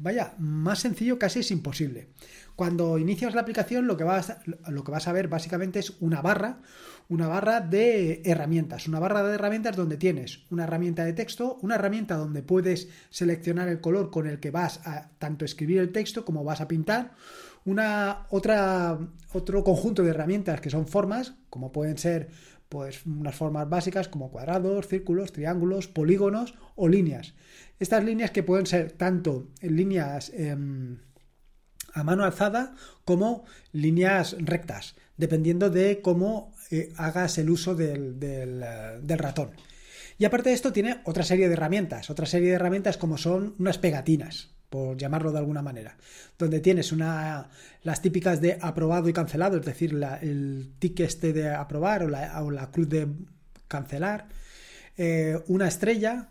vaya, 0.00 0.34
más 0.38 0.80
sencillo 0.80 1.18
casi 1.18 1.40
es 1.40 1.50
imposible. 1.50 2.08
Cuando 2.56 2.98
inicias 2.98 3.34
la 3.34 3.42
aplicación 3.42 3.86
lo 3.86 3.96
que 3.96 4.04
vas, 4.04 4.30
a 4.30 5.12
ver 5.12 5.28
básicamente 5.28 5.78
es 5.78 5.94
una 6.00 6.22
barra, 6.22 6.60
una 7.08 7.26
barra 7.26 7.60
de 7.60 8.22
herramientas, 8.24 8.88
una 8.88 8.98
barra 8.98 9.22
de 9.22 9.34
herramientas 9.34 9.76
donde 9.76 9.96
tienes 9.96 10.44
una 10.50 10.64
herramienta 10.64 11.04
de 11.04 11.12
texto, 11.12 11.58
una 11.62 11.76
herramienta 11.76 12.16
donde 12.16 12.42
puedes 12.42 12.88
seleccionar 13.10 13.68
el 13.68 13.80
color 13.80 14.10
con 14.10 14.26
el 14.26 14.40
que 14.40 14.50
vas 14.50 14.86
a 14.86 15.10
tanto 15.18 15.44
escribir 15.44 15.78
el 15.78 15.92
texto 15.92 16.24
como 16.24 16.44
vas 16.44 16.60
a 16.60 16.68
pintar, 16.68 17.12
una 17.64 18.26
otra 18.30 18.98
otro 19.32 19.62
conjunto 19.64 20.02
de 20.02 20.10
herramientas 20.10 20.60
que 20.60 20.70
son 20.70 20.86
formas, 20.86 21.34
como 21.50 21.72
pueden 21.72 21.98
ser 21.98 22.30
pues 22.70 23.04
unas 23.04 23.34
formas 23.34 23.68
básicas 23.68 24.08
como 24.08 24.30
cuadrados, 24.30 24.86
círculos, 24.86 25.32
triángulos, 25.32 25.88
polígonos 25.88 26.54
o 26.76 26.88
líneas. 26.88 27.34
Estas 27.80 28.04
líneas 28.04 28.30
que 28.30 28.44
pueden 28.44 28.64
ser 28.64 28.92
tanto 28.92 29.48
líneas 29.60 30.30
em, 30.32 30.98
a 31.92 32.04
mano 32.04 32.24
alzada 32.24 32.76
como 33.04 33.44
líneas 33.72 34.36
rectas, 34.38 34.94
dependiendo 35.16 35.68
de 35.68 36.00
cómo 36.00 36.54
eh, 36.70 36.92
hagas 36.96 37.38
el 37.38 37.50
uso 37.50 37.74
del, 37.74 38.16
eh, 38.22 39.00
del, 39.02 39.18
ratón. 39.18 39.50
Y 40.16 40.24
aparte 40.24 40.50
de 40.50 40.54
esto 40.54 40.72
tiene 40.72 41.00
otra 41.04 41.24
serie 41.24 41.48
de 41.48 41.54
herramientas, 41.54 42.08
otra 42.08 42.26
serie 42.26 42.50
de 42.50 42.54
herramientas 42.54 42.96
como 42.96 43.18
son 43.18 43.56
unas 43.58 43.78
pegatinas, 43.78 44.50
por 44.70 44.96
llamarlo 44.96 45.32
de 45.32 45.38
alguna 45.38 45.62
manera, 45.62 45.96
donde 46.38 46.60
tienes 46.60 46.92
una, 46.92 47.48
las 47.82 48.00
típicas 48.00 48.40
de 48.40 48.56
aprobado 48.60 49.08
y 49.08 49.12
cancelado, 49.12 49.58
es 49.58 49.66
decir, 49.66 50.00
el 50.22 50.70
tic 50.78 51.00
este 51.00 51.32
de 51.32 51.50
aprobar 51.50 52.04
o 52.04 52.08
la, 52.08 52.70
cruz 52.70 52.88
de 52.88 53.08
cancelar, 53.66 54.28
eh, 54.96 55.38
una 55.48 55.66
estrella, 55.66 56.28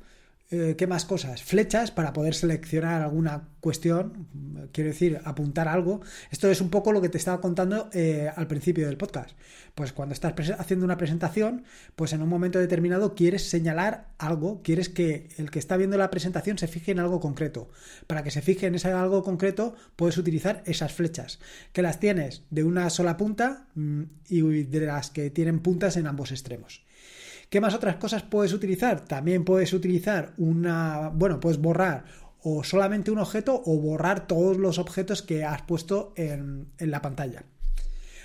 eh, 0.51 0.73
¿Qué 0.75 0.87
más 0.87 1.05
cosas? 1.05 1.43
Flechas 1.43 1.91
para 1.91 2.11
poder 2.11 2.33
seleccionar 2.33 3.03
alguna 3.03 3.49
cuestión, 3.59 4.27
quiero 4.71 4.89
decir, 4.89 5.21
apuntar 5.23 5.67
algo. 5.67 6.01
Esto 6.31 6.49
es 6.49 6.59
un 6.59 6.71
poco 6.71 6.91
lo 6.91 7.01
que 7.01 7.09
te 7.09 7.19
estaba 7.19 7.39
contando 7.39 7.87
eh, 7.93 8.31
al 8.35 8.47
principio 8.47 8.87
del 8.87 8.97
podcast. 8.97 9.37
Pues 9.75 9.93
cuando 9.93 10.13
estás 10.13 10.33
haciendo 10.57 10.85
una 10.85 10.97
presentación, 10.97 11.65
pues 11.95 12.13
en 12.13 12.23
un 12.23 12.29
momento 12.29 12.57
determinado 12.57 13.13
quieres 13.13 13.47
señalar 13.47 14.07
algo, 14.17 14.63
quieres 14.63 14.89
que 14.89 15.29
el 15.37 15.51
que 15.51 15.59
está 15.59 15.77
viendo 15.77 15.99
la 15.99 16.09
presentación 16.09 16.57
se 16.57 16.67
fije 16.67 16.93
en 16.93 16.99
algo 16.99 17.19
concreto. 17.19 17.69
Para 18.07 18.23
que 18.23 18.31
se 18.31 18.41
fije 18.41 18.65
en 18.65 18.73
ese 18.73 18.89
algo 18.91 19.21
concreto, 19.21 19.75
puedes 19.95 20.17
utilizar 20.17 20.63
esas 20.65 20.93
flechas, 20.93 21.37
que 21.73 21.83
las 21.83 21.99
tienes 21.99 22.41
de 22.49 22.63
una 22.63 22.89
sola 22.89 23.17
punta 23.17 23.67
mm, 23.75 24.01
y 24.29 24.63
de 24.63 24.79
las 24.79 25.11
que 25.11 25.29
tienen 25.29 25.59
puntas 25.59 25.95
en 25.95 26.07
ambos 26.07 26.31
extremos. 26.31 26.88
¿Qué 27.49 27.59
más 27.61 27.73
otras 27.73 27.95
cosas 27.95 28.21
puedes 28.21 28.53
utilizar? 28.53 29.05
También 29.05 29.43
puedes 29.43 29.73
utilizar 29.73 30.33
una, 30.37 31.09
bueno, 31.09 31.39
puedes 31.39 31.59
borrar 31.59 32.05
o 32.41 32.63
solamente 32.63 33.09
un 33.09 33.17
objeto 33.17 33.61
o 33.65 33.77
borrar 33.79 34.27
todos 34.27 34.57
los 34.57 34.77
objetos 34.77 35.23
que 35.23 35.43
has 35.43 35.63
puesto 35.63 36.13
en, 36.15 36.67
en 36.77 36.91
la 36.91 37.01
pantalla. 37.01 37.43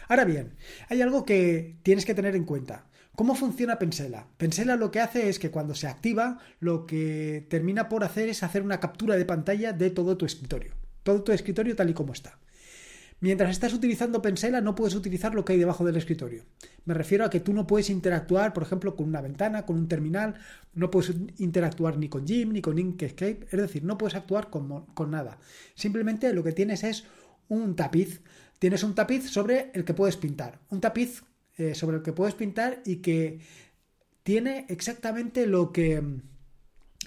Ahora 0.08 0.24
bien, 0.24 0.56
hay 0.90 1.00
algo 1.00 1.24
que 1.24 1.78
tienes 1.82 2.04
que 2.04 2.14
tener 2.14 2.36
en 2.36 2.44
cuenta. 2.44 2.84
¿Cómo 3.16 3.34
funciona 3.34 3.78
Pensela? 3.78 4.26
Pensela 4.36 4.76
lo 4.76 4.90
que 4.90 5.00
hace 5.00 5.30
es 5.30 5.38
que 5.38 5.50
cuando 5.50 5.74
se 5.74 5.86
activa, 5.86 6.38
lo 6.60 6.84
que 6.84 7.46
termina 7.48 7.88
por 7.88 8.04
hacer 8.04 8.28
es 8.28 8.42
hacer 8.42 8.62
una 8.62 8.80
captura 8.80 9.16
de 9.16 9.24
pantalla 9.24 9.72
de 9.72 9.88
todo 9.88 10.18
tu 10.18 10.26
escritorio. 10.26 10.74
Todo 11.02 11.22
tu 11.22 11.32
escritorio 11.32 11.76
tal 11.76 11.88
y 11.88 11.94
como 11.94 12.12
está. 12.12 12.38
Mientras 13.24 13.52
estás 13.52 13.72
utilizando 13.72 14.20
Pensela 14.20 14.60
no 14.60 14.74
puedes 14.74 14.94
utilizar 14.94 15.34
lo 15.34 15.46
que 15.46 15.54
hay 15.54 15.58
debajo 15.58 15.82
del 15.82 15.96
escritorio. 15.96 16.42
Me 16.84 16.92
refiero 16.92 17.24
a 17.24 17.30
que 17.30 17.40
tú 17.40 17.54
no 17.54 17.66
puedes 17.66 17.88
interactuar, 17.88 18.52
por 18.52 18.62
ejemplo, 18.62 18.94
con 18.94 19.08
una 19.08 19.22
ventana, 19.22 19.64
con 19.64 19.76
un 19.76 19.88
terminal, 19.88 20.34
no 20.74 20.90
puedes 20.90 21.16
interactuar 21.38 21.96
ni 21.96 22.10
con 22.10 22.26
Jim 22.26 22.52
ni 22.52 22.60
con 22.60 22.78
Inkscape, 22.78 23.46
es 23.50 23.58
decir, 23.58 23.82
no 23.82 23.96
puedes 23.96 24.14
actuar 24.14 24.50
con, 24.50 25.10
nada. 25.10 25.38
Simplemente 25.74 26.34
lo 26.34 26.44
que 26.44 26.52
tienes 26.52 26.84
es 26.84 27.06
un 27.48 27.74
tapiz. 27.76 28.20
Tienes 28.58 28.82
un 28.82 28.94
tapiz 28.94 29.30
sobre 29.30 29.70
el 29.72 29.86
que 29.86 29.94
puedes 29.94 30.18
pintar. 30.18 30.60
Un 30.68 30.82
tapiz 30.82 31.22
eh, 31.56 31.74
sobre 31.74 31.96
el 31.96 32.02
que 32.02 32.12
puedes 32.12 32.34
pintar 32.34 32.82
y 32.84 32.96
que 32.96 33.40
tiene 34.22 34.66
exactamente 34.68 35.46
lo 35.46 35.72
que 35.72 36.02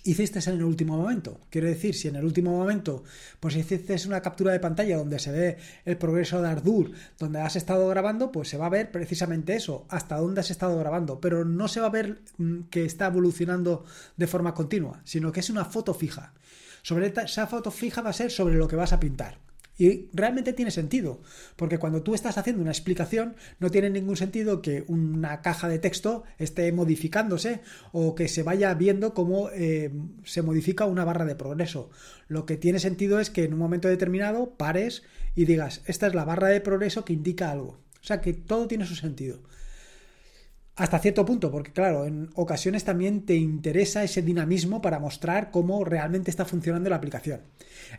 hiciste 0.08 0.40
en 0.50 0.56
el 0.56 0.64
último 0.64 0.98
momento. 0.98 1.42
Quiero 1.50 1.68
decir, 1.68 1.94
si 1.96 2.08
en 2.08 2.16
el 2.16 2.26
último 2.26 2.52
momento 2.52 3.04
pues 3.40 3.56
hiciste 3.56 3.96
una 4.08 4.22
captura 4.22 4.52
de 4.52 4.60
pantalla 4.60 4.98
donde 4.98 5.20
se 5.20 5.32
ve 5.32 5.58
el 5.86 5.98
progreso 5.98 6.42
de 6.42 6.48
Ardour, 6.50 6.92
donde 7.20 7.42
has 7.42 7.56
estado 7.56 7.88
grabando, 7.90 8.32
pues 8.32 8.50
se 8.50 8.58
va 8.58 8.68
a 8.68 8.70
ver 8.70 8.92
precisamente 8.92 9.56
eso, 9.56 9.86
hasta 9.90 10.18
dónde 10.18 10.42
has 10.42 10.52
estado 10.52 10.78
grabando, 10.80 11.20
pero 11.20 11.46
no 11.46 11.68
se 11.68 11.80
va 11.80 11.88
a 11.88 11.92
ver 11.92 12.22
mm, 12.38 12.62
que 12.70 12.86
está 12.86 13.08
evolucionando 13.08 13.86
de 14.16 14.28
forma 14.28 14.54
continua, 14.54 15.02
sino 15.04 15.32
que 15.32 15.42
es 15.42 15.50
una 15.50 15.66
foto 15.66 15.94
fija. 15.94 16.34
Sobre 16.82 17.14
esa 17.24 17.48
foto 17.48 17.72
fija 17.72 18.02
va 18.02 18.12
a 18.12 18.14
ser 18.14 18.32
sobre 18.32 18.56
lo 18.56 18.68
que 18.68 18.76
vas 18.76 18.94
a 18.94 19.00
pintar. 19.00 19.47
Y 19.78 20.10
realmente 20.12 20.54
tiene 20.54 20.72
sentido, 20.72 21.22
porque 21.56 21.78
cuando 21.78 22.02
tú 22.02 22.16
estás 22.16 22.38
haciendo 22.38 22.64
una 22.64 22.72
explicación, 22.72 23.36
no 23.60 23.70
tiene 23.70 23.92
ningún 23.92 24.18
sentido 24.18 24.62
que 24.62 24.84
una 24.88 25.42
caja 25.42 25.68
de 25.70 25.78
texto 25.78 26.24
esté 26.40 26.72
modificándose 26.72 27.62
o 27.92 28.16
que 28.16 28.28
se 28.28 28.42
vaya 28.42 28.74
viendo 28.74 29.14
cómo 29.14 29.50
eh, 29.52 29.92
se 30.24 30.42
modifica 30.42 30.86
una 30.86 31.06
barra 31.06 31.26
de 31.26 31.36
progreso. 31.36 31.92
Lo 32.28 32.46
que 32.48 32.58
tiene 32.58 32.80
sentido 32.80 33.20
es 33.20 33.30
que 33.30 33.44
en 33.44 33.54
un 33.54 33.60
momento 33.60 33.88
determinado 33.88 34.56
pares 34.58 35.04
y 35.36 35.46
digas, 35.46 35.82
esta 35.86 36.08
es 36.08 36.16
la 36.16 36.26
barra 36.26 36.48
de 36.48 36.62
progreso 36.62 37.06
que 37.06 37.14
indica 37.14 37.52
algo. 37.52 37.80
O 38.02 38.04
sea 38.08 38.22
que 38.22 38.34
todo 38.34 38.68
tiene 38.68 38.86
su 38.86 38.96
sentido. 38.96 39.42
Hasta 40.78 41.00
cierto 41.00 41.26
punto, 41.26 41.50
porque 41.50 41.72
claro, 41.72 42.06
en 42.06 42.30
ocasiones 42.36 42.84
también 42.84 43.26
te 43.26 43.34
interesa 43.34 44.04
ese 44.04 44.22
dinamismo 44.22 44.80
para 44.80 45.00
mostrar 45.00 45.50
cómo 45.50 45.84
realmente 45.84 46.30
está 46.30 46.46
funcionando 46.46 46.88
la 46.92 46.98
aplicación. 46.98 47.42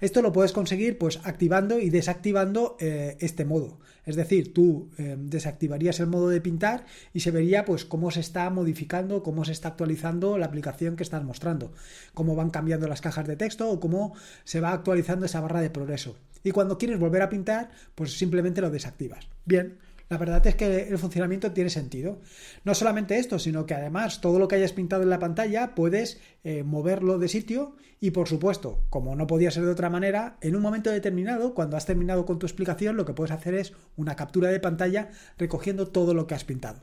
Esto 0.01 0.23
lo 0.23 0.33
puedes 0.33 0.53
conseguir 0.53 0.97
pues 0.97 1.19
activando 1.25 1.81
y 1.81 1.91
desactivando 1.91 2.77
eh, 2.79 3.17
este 3.19 3.45
modo. 3.45 3.81
Es 4.07 4.15
decir, 4.15 4.55
tú 4.55 4.91
eh, 4.97 5.17
desactivarías 5.19 5.99
el 5.99 6.07
modo 6.07 6.29
de 6.29 6.41
pintar 6.41 6.87
y 7.13 7.19
se 7.19 7.33
vería 7.33 7.65
pues 7.65 7.85
cómo 7.85 8.13
se 8.13 8.21
está 8.21 8.49
modificando, 8.49 9.25
cómo 9.25 9.45
se 9.45 9.51
está 9.51 9.71
actualizando 9.71 10.39
la 10.39 10.47
aplicación 10.47 10.95
que 10.95 11.03
estás 11.03 11.25
mostrando, 11.25 11.73
cómo 12.15 12.37
van 12.37 12.51
cambiando 12.51 12.87
las 12.87 13.01
cajas 13.01 13.27
de 13.27 13.35
texto 13.35 13.69
o 13.69 13.81
cómo 13.81 14.15
se 14.45 14.61
va 14.61 14.73
actualizando 14.73 15.27
esa 15.27 15.41
barra 15.41 15.63
de 15.63 15.71
progreso. 15.71 16.17
Y 16.45 16.53
cuando 16.53 16.79
quieres 16.79 17.01
volver 17.01 17.23
a 17.23 17.29
pintar, 17.29 17.71
pues 17.97 18.17
simplemente 18.17 18.61
lo 18.61 18.71
desactivas. 18.71 19.27
Bien, 19.45 19.79
la 20.09 20.17
verdad 20.17 20.47
es 20.47 20.55
que 20.55 20.89
el 20.89 20.99
funcionamiento 20.99 21.53
tiene 21.53 21.71
sentido. 21.71 22.21
No 22.65 22.75
solamente 22.75 23.19
esto, 23.19 23.39
sino 23.39 23.67
que 23.67 23.75
además 23.75 24.21
todo 24.21 24.39
lo 24.39 24.49
que 24.49 24.57
hayas 24.57 24.73
pintado 24.73 25.03
en 25.03 25.11
la 25.11 25.19
pantalla 25.19 25.75
puedes 25.75 26.21
eh, 26.45 26.63
moverlo 26.63 27.19
de 27.19 27.29
sitio 27.29 27.77
y 28.01 28.13
por 28.13 28.29
supuesto, 28.29 28.85
como 28.91 29.17
no 29.17 29.27
podía 29.27 29.51
ser 29.51 29.65
de 29.65 29.73
otra 29.73 29.91
manera, 29.91 30.39
en 30.41 30.57
un 30.57 30.63
momento 30.63 30.91
determinado, 30.91 31.53
cuando 31.53 31.77
has 31.77 31.85
terminado 31.85 32.25
con 32.25 32.39
tu 32.39 32.47
explicación, 32.47 32.97
lo 32.97 33.05
que 33.05 33.13
puedes 33.13 33.33
hacer 33.33 33.55
es 33.55 33.73
una 33.97 34.17
captura 34.17 34.49
de 34.49 34.61
pantalla 34.61 35.11
recogiendo 35.37 35.89
todo 35.89 36.15
lo 36.15 36.27
que 36.27 36.35
has 36.35 36.45
pintado. 36.45 36.81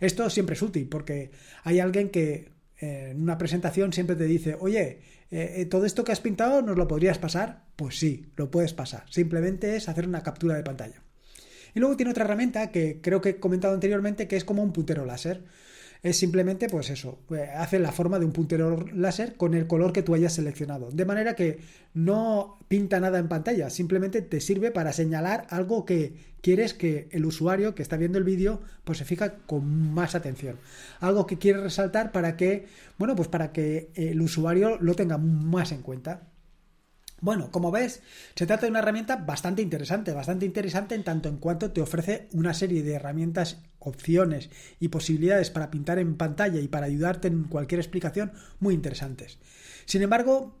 Esto 0.00 0.28
siempre 0.28 0.54
es 0.54 0.62
útil 0.62 0.88
porque 0.88 1.30
hay 1.62 1.80
alguien 1.80 2.10
que 2.10 2.52
eh, 2.78 3.08
en 3.12 3.22
una 3.22 3.38
presentación 3.38 3.92
siempre 3.92 4.16
te 4.16 4.24
dice, 4.24 4.56
oye, 4.60 5.00
eh, 5.30 5.66
todo 5.70 5.86
esto 5.86 6.04
que 6.04 6.12
has 6.12 6.20
pintado 6.20 6.62
nos 6.62 6.76
lo 6.76 6.88
podrías 6.88 7.18
pasar. 7.18 7.64
Pues 7.76 7.98
sí, 7.98 8.26
lo 8.36 8.50
puedes 8.50 8.74
pasar. 8.74 9.04
Simplemente 9.10 9.76
es 9.76 9.88
hacer 9.88 10.06
una 10.06 10.22
captura 10.22 10.56
de 10.56 10.62
pantalla. 10.62 11.05
Y 11.76 11.80
luego 11.80 11.94
tiene 11.94 12.12
otra 12.12 12.24
herramienta 12.24 12.70
que 12.70 13.00
creo 13.02 13.20
que 13.20 13.28
he 13.28 13.36
comentado 13.36 13.74
anteriormente 13.74 14.26
que 14.26 14.36
es 14.36 14.46
como 14.46 14.62
un 14.62 14.72
puntero 14.72 15.04
láser. 15.04 15.42
es 16.02 16.16
simplemente, 16.16 16.68
pues 16.70 16.88
eso, 16.88 17.18
eh, 17.30 17.50
hace 17.54 17.78
la 17.78 17.92
forma 17.92 18.18
de 18.18 18.24
un 18.24 18.32
puntero 18.32 18.86
láser 18.94 19.36
con 19.36 19.54
el 19.54 19.66
color 19.66 19.92
que 19.92 20.02
tú 20.02 20.14
hayas 20.14 20.32
seleccionado. 20.32 20.90
De 20.90 21.04
manera 21.04 21.34
que 21.34 21.58
no 21.92 22.58
pinta 22.68 22.98
nada 22.98 23.18
en 23.18 23.28
pantalla, 23.28 23.68
simplemente 23.68 24.22
te 24.22 24.40
sirve 24.40 24.70
para 24.70 24.94
señalar 24.94 25.46
algo 25.50 25.84
que 25.84 26.14
quieres 26.40 26.72
que 26.72 27.08
el 27.10 27.26
usuario 27.26 27.74
que 27.74 27.82
está 27.82 27.98
viendo 27.98 28.16
el 28.18 28.24
vídeo 28.24 28.62
pues 28.84 28.98
se 28.98 29.04
fija 29.04 29.34
con 29.46 29.92
más 29.92 30.14
atención. 30.14 30.56
Algo 31.00 31.26
que 31.26 31.36
quieres 31.38 31.62
resaltar 31.62 32.10
para 32.10 32.38
que, 32.38 32.66
bueno, 32.98 33.14
pues 33.16 33.28
para 33.28 33.52
que 33.52 33.90
el 33.96 34.22
usuario 34.22 34.78
lo 34.80 34.94
tenga 34.94 35.18
más 35.18 35.72
en 35.72 35.82
cuenta. 35.82 36.22
Bueno, 37.20 37.50
como 37.50 37.70
ves, 37.70 38.02
se 38.34 38.46
trata 38.46 38.66
de 38.66 38.70
una 38.70 38.80
herramienta 38.80 39.16
bastante 39.16 39.62
interesante, 39.62 40.12
bastante 40.12 40.44
interesante 40.44 40.94
en 40.94 41.02
tanto 41.02 41.30
en 41.30 41.38
cuanto 41.38 41.70
te 41.70 41.80
ofrece 41.80 42.28
una 42.32 42.52
serie 42.52 42.82
de 42.82 42.94
herramientas, 42.94 43.58
opciones 43.78 44.50
y 44.80 44.88
posibilidades 44.88 45.50
para 45.50 45.70
pintar 45.70 45.98
en 45.98 46.16
pantalla 46.16 46.60
y 46.60 46.68
para 46.68 46.86
ayudarte 46.86 47.28
en 47.28 47.44
cualquier 47.44 47.80
explicación 47.80 48.32
muy 48.60 48.74
interesantes. 48.74 49.38
Sin 49.86 50.02
embargo, 50.02 50.58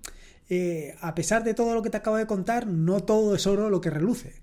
eh, 0.48 0.94
a 1.00 1.14
pesar 1.14 1.44
de 1.44 1.52
todo 1.52 1.74
lo 1.74 1.82
que 1.82 1.90
te 1.90 1.98
acabo 1.98 2.16
de 2.16 2.26
contar, 2.26 2.66
no 2.66 3.02
todo 3.02 3.34
es 3.34 3.46
oro 3.46 3.68
lo 3.68 3.82
que 3.82 3.90
reluce. 3.90 4.34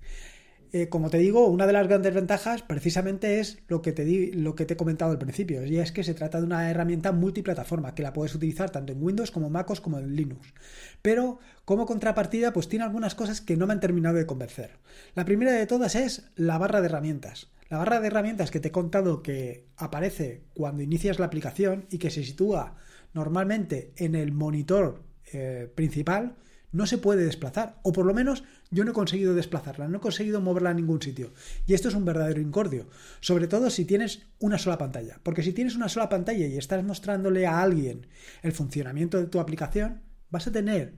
Eh, 0.76 0.88
como 0.88 1.08
te 1.08 1.18
digo, 1.18 1.46
una 1.46 1.68
de 1.68 1.72
las 1.72 1.86
grandes 1.86 2.12
ventajas 2.12 2.62
precisamente 2.62 3.38
es 3.38 3.62
lo 3.68 3.80
que, 3.80 3.92
te 3.92 4.04
di, 4.04 4.32
lo 4.32 4.56
que 4.56 4.66
te 4.66 4.74
he 4.74 4.76
comentado 4.76 5.12
al 5.12 5.20
principio, 5.20 5.64
y 5.64 5.78
es 5.78 5.92
que 5.92 6.02
se 6.02 6.14
trata 6.14 6.40
de 6.40 6.46
una 6.46 6.68
herramienta 6.68 7.12
multiplataforma 7.12 7.94
que 7.94 8.02
la 8.02 8.12
puedes 8.12 8.34
utilizar 8.34 8.70
tanto 8.70 8.92
en 8.92 9.00
Windows 9.00 9.30
como 9.30 9.46
en 9.46 9.52
MacOS 9.52 9.80
como 9.80 10.00
en 10.00 10.16
Linux. 10.16 10.52
Pero 11.00 11.38
como 11.64 11.86
contrapartida, 11.86 12.52
pues 12.52 12.68
tiene 12.68 12.84
algunas 12.84 13.14
cosas 13.14 13.40
que 13.40 13.56
no 13.56 13.68
me 13.68 13.72
han 13.72 13.78
terminado 13.78 14.16
de 14.16 14.26
convencer. 14.26 14.72
La 15.14 15.24
primera 15.24 15.52
de 15.52 15.68
todas 15.68 15.94
es 15.94 16.28
la 16.34 16.58
barra 16.58 16.80
de 16.80 16.86
herramientas. 16.86 17.52
La 17.68 17.78
barra 17.78 18.00
de 18.00 18.08
herramientas 18.08 18.50
que 18.50 18.58
te 18.58 18.68
he 18.68 18.72
contado 18.72 19.22
que 19.22 19.68
aparece 19.76 20.42
cuando 20.54 20.82
inicias 20.82 21.20
la 21.20 21.26
aplicación 21.26 21.86
y 21.88 21.98
que 21.98 22.10
se 22.10 22.24
sitúa 22.24 22.74
normalmente 23.12 23.92
en 23.96 24.16
el 24.16 24.32
monitor 24.32 25.04
eh, 25.32 25.70
principal, 25.72 26.34
no 26.74 26.86
se 26.86 26.98
puede 26.98 27.24
desplazar, 27.24 27.78
o 27.84 27.92
por 27.92 28.04
lo 28.04 28.12
menos 28.12 28.42
yo 28.72 28.84
no 28.84 28.90
he 28.90 28.94
conseguido 28.94 29.32
desplazarla, 29.32 29.86
no 29.86 29.98
he 29.98 30.00
conseguido 30.00 30.40
moverla 30.40 30.70
a 30.70 30.74
ningún 30.74 31.00
sitio. 31.00 31.32
Y 31.66 31.74
esto 31.74 31.88
es 31.88 31.94
un 31.94 32.04
verdadero 32.04 32.40
incordio, 32.40 32.88
sobre 33.20 33.46
todo 33.46 33.70
si 33.70 33.84
tienes 33.84 34.26
una 34.40 34.58
sola 34.58 34.76
pantalla, 34.76 35.20
porque 35.22 35.44
si 35.44 35.52
tienes 35.52 35.76
una 35.76 35.88
sola 35.88 36.08
pantalla 36.08 36.46
y 36.46 36.58
estás 36.58 36.82
mostrándole 36.82 37.46
a 37.46 37.62
alguien 37.62 38.08
el 38.42 38.50
funcionamiento 38.50 39.18
de 39.18 39.28
tu 39.28 39.38
aplicación, 39.38 40.02
vas 40.30 40.48
a 40.48 40.52
tener 40.52 40.94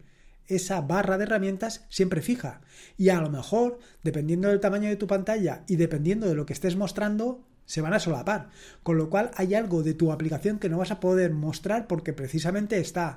esa 0.47 0.81
barra 0.81 1.19
de 1.19 1.25
herramientas 1.25 1.85
siempre 1.91 2.23
fija. 2.23 2.63
Y 2.97 3.11
a 3.11 3.21
lo 3.21 3.29
mejor, 3.29 3.79
dependiendo 4.03 4.49
del 4.49 4.61
tamaño 4.61 4.89
de 4.89 4.97
tu 4.97 5.07
pantalla 5.07 5.63
y 5.69 5.77
dependiendo 5.77 6.27
de 6.27 6.35
lo 6.35 6.47
que 6.47 6.55
estés 6.55 6.75
mostrando, 6.75 7.45
se 7.67 7.83
van 7.83 7.93
a 7.93 8.01
solapar. 8.01 8.49
Con 8.83 8.97
lo 8.97 9.11
cual 9.11 9.31
hay 9.35 9.55
algo 9.55 9.83
de 9.83 9.93
tu 9.93 10.11
aplicación 10.11 10.59
que 10.59 10.71
no 10.71 10.79
vas 10.79 10.91
a 10.91 11.01
poder 11.01 11.33
mostrar 11.33 11.87
porque 11.87 12.15
precisamente 12.15 12.79
está 12.79 13.17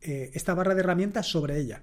eh, 0.00 0.30
esta 0.34 0.54
barra 0.54 0.74
de 0.74 0.80
herramientas 0.80 1.26
sobre 1.26 1.58
ella. 1.58 1.82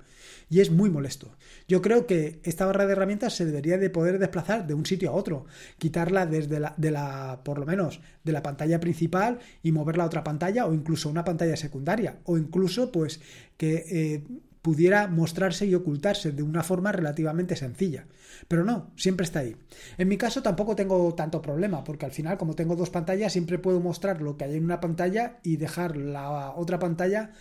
Y 0.49 0.59
es 0.61 0.71
muy 0.71 0.89
molesto. 0.89 1.35
Yo 1.67 1.81
creo 1.81 2.05
que 2.05 2.39
esta 2.43 2.65
barra 2.65 2.85
de 2.85 2.93
herramientas 2.93 3.35
se 3.35 3.45
debería 3.45 3.77
de 3.77 3.89
poder 3.89 4.19
desplazar 4.19 4.67
de 4.67 4.73
un 4.73 4.85
sitio 4.85 5.09
a 5.09 5.13
otro, 5.13 5.45
quitarla 5.79 6.25
desde 6.25 6.59
la, 6.59 6.73
de 6.77 6.91
la, 6.91 7.41
por 7.43 7.57
lo 7.57 7.65
menos, 7.65 7.99
de 8.23 8.31
la 8.31 8.43
pantalla 8.43 8.79
principal 8.79 9.39
y 9.63 9.71
moverla 9.71 10.03
a 10.03 10.07
otra 10.07 10.23
pantalla 10.23 10.65
o 10.65 10.73
incluso 10.73 11.09
una 11.09 11.23
pantalla 11.25 11.57
secundaria 11.57 12.19
o 12.25 12.37
incluso 12.37 12.91
pues 12.91 13.19
que 13.57 13.85
eh, 13.89 14.23
pudiera 14.65 15.07
mostrarse 15.07 15.67
y 15.67 15.75
ocultarse 15.75 16.31
de 16.31 16.41
una 16.41 16.63
forma 16.63 16.91
relativamente 16.91 17.55
sencilla. 17.55 18.05
Pero 18.47 18.65
no, 18.65 18.91
siempre 18.95 19.23
está 19.23 19.41
ahí. 19.41 19.55
En 19.99 20.07
mi 20.07 20.17
caso 20.17 20.41
tampoco 20.41 20.75
tengo 20.75 21.13
tanto 21.13 21.39
problema, 21.39 21.83
porque 21.83 22.07
al 22.07 22.11
final, 22.11 22.39
como 22.39 22.55
tengo 22.55 22.75
dos 22.75 22.89
pantallas, 22.89 23.33
siempre 23.33 23.59
puedo 23.59 23.79
mostrar 23.79 24.23
lo 24.23 24.37
que 24.37 24.45
hay 24.45 24.55
en 24.55 24.63
una 24.63 24.79
pantalla 24.79 25.37
y 25.43 25.57
dejar 25.57 25.95
la 25.95 26.51
otra 26.55 26.79
pantalla 26.79 27.31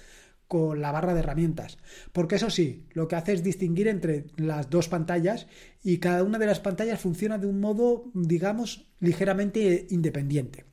la 0.75 0.92
barra 0.92 1.14
de 1.14 1.20
herramientas. 1.20 1.78
Porque 2.12 2.37
eso 2.37 2.50
sí, 2.50 2.87
lo 2.92 3.08
que 3.08 3.16
hace 3.16 3.32
es 3.32 3.42
distinguir 3.42 3.88
entre 3.88 4.26
las 4.37 4.70
dos 4.70 4.88
pantallas 4.88 5.46
y 5.82 5.99
cada 5.99 6.23
una 6.23 6.38
de 6.38 6.46
las 6.46 6.61
pantallas 6.61 7.00
funciona 7.00 7.38
de 7.38 7.46
un 7.46 7.61
modo, 7.61 8.04
digamos, 8.14 8.87
ligeramente 9.00 9.87
independiente. 9.90 10.64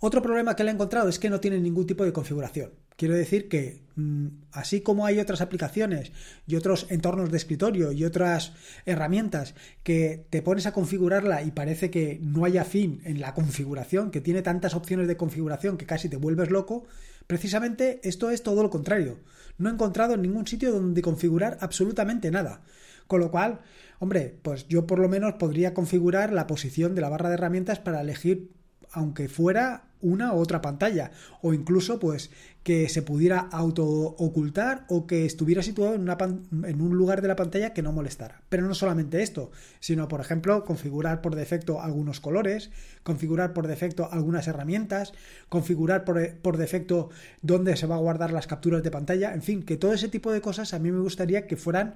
Otro 0.00 0.20
problema 0.20 0.56
que 0.56 0.64
le 0.64 0.70
he 0.70 0.74
encontrado 0.74 1.08
es 1.08 1.18
que 1.20 1.30
no 1.30 1.38
tiene 1.38 1.60
ningún 1.60 1.86
tipo 1.86 2.04
de 2.04 2.12
configuración. 2.12 2.72
Quiero 2.96 3.14
decir 3.14 3.48
que, 3.48 3.82
mm, 3.94 4.26
así 4.50 4.80
como 4.80 5.06
hay 5.06 5.18
otras 5.18 5.40
aplicaciones 5.40 6.12
y 6.46 6.56
otros 6.56 6.86
entornos 6.90 7.30
de 7.30 7.36
escritorio 7.36 7.92
y 7.92 8.04
otras 8.04 8.52
herramientas 8.84 9.54
que 9.82 10.26
te 10.28 10.42
pones 10.42 10.66
a 10.66 10.72
configurarla 10.72 11.42
y 11.42 11.52
parece 11.52 11.90
que 11.90 12.18
no 12.20 12.44
haya 12.44 12.64
fin 12.64 13.00
en 13.04 13.20
la 13.20 13.32
configuración, 13.34 14.10
que 14.10 14.20
tiene 14.20 14.42
tantas 14.42 14.74
opciones 14.74 15.08
de 15.08 15.16
configuración 15.16 15.76
que 15.76 15.86
casi 15.86 16.08
te 16.08 16.16
vuelves 16.16 16.50
loco, 16.50 16.84
Precisamente 17.26 18.00
esto 18.02 18.30
es 18.30 18.42
todo 18.42 18.62
lo 18.62 18.70
contrario. 18.70 19.18
No 19.58 19.68
he 19.68 19.72
encontrado 19.72 20.14
en 20.14 20.22
ningún 20.22 20.46
sitio 20.46 20.72
donde 20.72 21.02
configurar 21.02 21.58
absolutamente 21.60 22.30
nada. 22.30 22.62
Con 23.06 23.20
lo 23.20 23.30
cual, 23.30 23.60
hombre, 23.98 24.38
pues 24.42 24.66
yo 24.68 24.86
por 24.86 24.98
lo 24.98 25.08
menos 25.08 25.34
podría 25.34 25.74
configurar 25.74 26.32
la 26.32 26.46
posición 26.46 26.94
de 26.94 27.00
la 27.00 27.08
barra 27.08 27.28
de 27.28 27.34
herramientas 27.34 27.78
para 27.78 28.00
elegir 28.00 28.50
aunque 28.92 29.28
fuera 29.28 29.84
una 30.02 30.34
u 30.34 30.38
otra 30.38 30.60
pantalla 30.60 31.10
o 31.40 31.54
incluso 31.54 31.98
pues 31.98 32.30
que 32.62 32.88
se 32.88 33.02
pudiera 33.02 33.38
auto 33.38 33.84
ocultar 33.84 34.84
o 34.88 35.06
que 35.06 35.24
estuviera 35.24 35.62
situado 35.62 35.94
en, 35.94 36.02
una 36.02 36.16
en, 36.20 36.80
un 36.80 36.96
lugar 36.96 37.22
de 37.22 37.28
la 37.28 37.36
pantalla 37.36 37.72
que 37.72 37.82
no 37.82 37.92
molestara. 37.92 38.42
Pero 38.48 38.66
no 38.66 38.74
solamente 38.74 39.22
esto, 39.22 39.50
sino 39.80 40.06
por 40.08 40.20
ejemplo 40.20 40.64
configurar 40.64 41.22
por 41.22 41.34
defecto 41.34 41.80
algunos 41.80 42.20
colores, 42.20 42.70
configurar 43.02 43.52
por 43.52 43.66
defecto 43.66 44.08
algunas 44.12 44.46
herramientas, 44.46 45.12
configurar 45.48 46.04
por, 46.04 46.34
por 46.36 46.56
defecto 46.56 47.10
dónde 47.40 47.76
se 47.76 47.86
va 47.86 47.96
a 47.96 48.00
guardar 48.00 48.32
las 48.32 48.46
capturas 48.46 48.82
de 48.82 48.90
pantalla, 48.90 49.34
en 49.34 49.42
fin, 49.42 49.62
que 49.62 49.76
todo 49.76 49.92
ese 49.92 50.08
tipo 50.08 50.30
de 50.30 50.40
cosas 50.40 50.74
a 50.74 50.78
mí 50.78 50.92
me 50.92 51.00
gustaría 51.00 51.46
que 51.46 51.56
fueran 51.56 51.94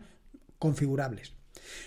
configurables. 0.59 1.35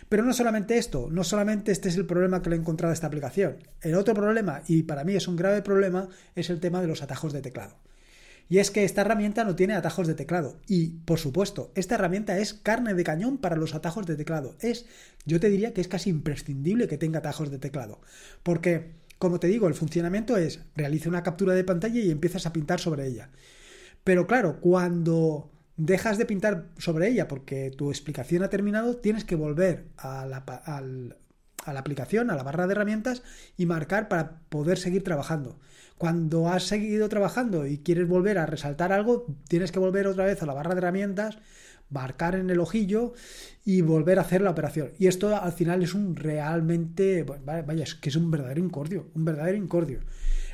Pero 0.10 0.24
no 0.24 0.34
solamente 0.34 0.78
esto, 0.78 1.08
no 1.12 1.24
solamente 1.24 1.72
este 1.72 1.90
es 1.90 1.96
el 1.96 2.06
problema 2.06 2.42
que 2.42 2.50
le 2.50 2.56
he 2.56 2.60
encontrado 2.60 2.92
a 2.92 2.94
esta 2.94 3.08
aplicación. 3.08 3.58
El 3.82 3.96
otro 3.96 4.14
problema, 4.14 4.64
y 4.68 4.84
para 4.84 5.04
mí 5.04 5.16
es 5.16 5.28
un 5.28 5.36
grave 5.36 5.62
problema, 5.62 6.10
es 6.36 6.50
el 6.50 6.60
tema 6.60 6.82
de 6.82 6.88
los 6.88 7.02
atajos 7.02 7.34
de 7.34 7.42
teclado. 7.42 7.78
Y 8.50 8.58
es 8.58 8.72
que 8.72 8.84
esta 8.84 9.02
herramienta 9.02 9.44
no 9.44 9.56
tiene 9.56 9.76
atajos 9.76 10.08
de 10.08 10.16
teclado. 10.16 10.60
Y, 10.68 10.88
por 11.06 11.20
supuesto, 11.20 11.72
esta 11.76 11.96
herramienta 11.96 12.40
es 12.40 12.56
carne 12.56 12.96
de 12.96 13.04
cañón 13.04 13.38
para 13.38 13.56
los 13.56 13.76
atajos 13.76 14.08
de 14.08 14.16
teclado. 14.16 14.56
Es, 14.60 14.88
yo 15.26 15.40
te 15.40 15.50
diría 15.50 15.72
que 15.72 15.82
es 15.82 15.88
casi 15.88 16.10
imprescindible 16.10 16.88
que 16.88 16.98
tenga 16.98 17.20
atajos 17.20 17.52
de 17.52 17.60
teclado. 17.60 18.02
Porque, 18.42 18.96
como 19.20 19.40
te 19.40 19.48
digo, 19.48 19.68
el 19.68 19.76
funcionamiento 19.76 20.36
es, 20.36 20.62
realiza 20.76 21.10
una 21.10 21.22
captura 21.22 21.54
de 21.54 21.64
pantalla 21.64 22.00
y 22.00 22.10
empiezas 22.10 22.48
a 22.48 22.54
pintar 22.54 22.80
sobre 22.80 23.06
ella. 23.06 23.30
Pero 24.04 24.26
claro, 24.26 24.60
cuando 24.60 25.52
dejas 25.80 26.18
de 26.18 26.26
pintar 26.26 26.66
sobre 26.78 27.08
ella 27.08 27.28
porque 27.28 27.72
tu 27.72 27.90
explicación 27.90 28.44
ha 28.44 28.50
terminado, 28.50 28.98
tienes 28.98 29.24
que 29.24 29.36
volver 29.36 29.86
a 29.98 30.26
la, 30.26 30.38
a 30.38 31.74
la 31.74 31.80
aplicación, 31.80 32.30
a 32.30 32.36
la 32.36 32.44
barra 32.44 32.68
de 32.68 32.74
herramientas 32.74 33.24
y 33.58 33.66
marcar 33.66 34.10
para 34.10 34.42
poder 34.50 34.78
seguir 34.78 35.04
trabajando. 35.04 35.58
Cuando 35.98 36.50
has 36.50 36.64
seguido 36.64 37.10
trabajando 37.10 37.66
y 37.66 37.80
quieres 37.80 38.08
volver 38.08 38.38
a 38.38 38.46
resaltar 38.46 38.92
algo, 38.92 39.26
tienes 39.48 39.72
que 39.72 39.80
volver 39.80 40.08
otra 40.08 40.26
vez 40.26 40.44
a 40.44 40.46
la 40.46 40.54
barra 40.54 40.76
de 40.76 40.80
herramientas, 40.80 41.38
marcar 41.90 42.36
en 42.36 42.50
el 42.50 42.60
ojillo 42.60 43.14
y 43.66 43.82
volver 43.82 44.20
a 44.20 44.24
hacer 44.24 44.42
la 44.42 44.52
operación. 44.52 44.92
Y 45.00 45.08
esto 45.08 45.36
al 45.36 45.54
final 45.54 45.82
es 45.82 45.94
un 45.94 46.16
realmente, 46.16 47.24
vaya, 47.24 47.84
es 47.84 47.96
que 47.96 48.10
es 48.10 48.16
un 48.16 48.30
verdadero 48.32 48.60
incordio, 48.60 49.08
un 49.16 49.26
verdadero 49.26 49.58
incordio. 49.58 50.02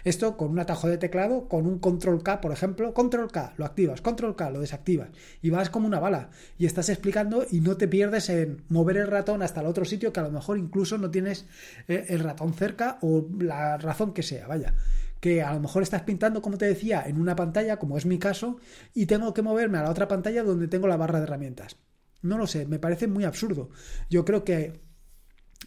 Esto 0.06 0.38
con 0.38 0.52
un 0.52 0.60
atajo 0.60 0.88
de 0.88 1.00
teclado, 1.00 1.50
con 1.50 1.66
un 1.66 1.80
control 1.80 2.22
K, 2.22 2.40
por 2.40 2.52
ejemplo, 2.52 2.94
control 2.94 3.32
K, 3.32 3.56
lo 3.58 3.66
activas, 3.66 4.02
control 4.02 4.36
K, 4.36 4.52
lo 4.52 4.60
desactivas. 4.60 5.10
Y 5.42 5.50
vas 5.50 5.72
como 5.72 5.88
una 5.88 6.00
bala. 6.00 6.30
Y 6.60 6.68
estás 6.68 6.90
explicando 6.90 7.44
y 7.50 7.60
no 7.60 7.76
te 7.76 7.88
pierdes 7.88 8.30
en 8.30 8.62
mover 8.70 8.98
el 8.98 9.08
ratón 9.08 9.42
hasta 9.42 9.62
el 9.62 9.68
otro 9.68 9.84
sitio 9.84 10.14
que 10.14 10.20
a 10.20 10.24
lo 10.24 10.30
mejor 10.30 10.60
incluso 10.60 11.00
no 11.00 11.10
tienes 11.10 11.48
eh, 11.88 12.06
el 12.10 12.20
ratón 12.20 12.54
cerca 12.54 13.00
o 13.02 13.26
la 13.40 13.78
razón 13.78 14.14
que 14.14 14.22
sea, 14.22 14.46
vaya. 14.46 14.76
Que 15.20 15.42
a 15.42 15.52
lo 15.56 15.60
mejor 15.60 15.82
estás 15.82 16.04
pintando, 16.04 16.40
como 16.40 16.60
te 16.60 16.68
decía, 16.68 17.04
en 17.08 17.20
una 17.20 17.36
pantalla, 17.36 17.78
como 17.78 17.98
es 17.98 18.06
mi 18.06 18.20
caso, 18.20 18.60
y 18.94 19.08
tengo 19.08 19.34
que 19.34 19.42
moverme 19.42 19.80
a 19.80 19.84
la 19.84 19.90
otra 19.90 20.08
pantalla 20.08 20.44
donde 20.44 20.68
tengo 20.68 20.86
la 20.86 20.98
barra 20.98 21.18
de 21.18 21.24
herramientas. 21.24 21.78
No 22.22 22.38
lo 22.38 22.46
sé, 22.46 22.68
me 22.68 22.78
parece 22.78 23.08
muy 23.08 23.24
absurdo. 23.24 23.70
Yo 24.10 24.24
creo 24.24 24.44
que 24.44 24.85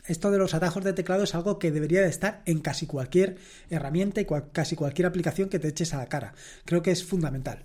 esto 0.08 0.30
de 0.30 0.38
los 0.38 0.54
atajos 0.54 0.82
de 0.82 0.92
teclado 0.92 1.22
es 1.22 1.34
algo 1.34 1.58
que 1.58 1.70
debería 1.70 2.00
de 2.00 2.08
estar 2.08 2.42
en 2.46 2.60
casi 2.60 2.86
cualquier 2.86 3.36
herramienta 3.70 4.20
y 4.20 4.26
casi 4.52 4.74
cualquier 4.74 5.06
aplicación 5.06 5.48
que 5.48 5.58
te 5.58 5.68
eches 5.68 5.94
a 5.94 5.98
la 5.98 6.06
cara. 6.06 6.34
Creo 6.64 6.82
que 6.82 6.90
es 6.90 7.04
fundamental. 7.04 7.64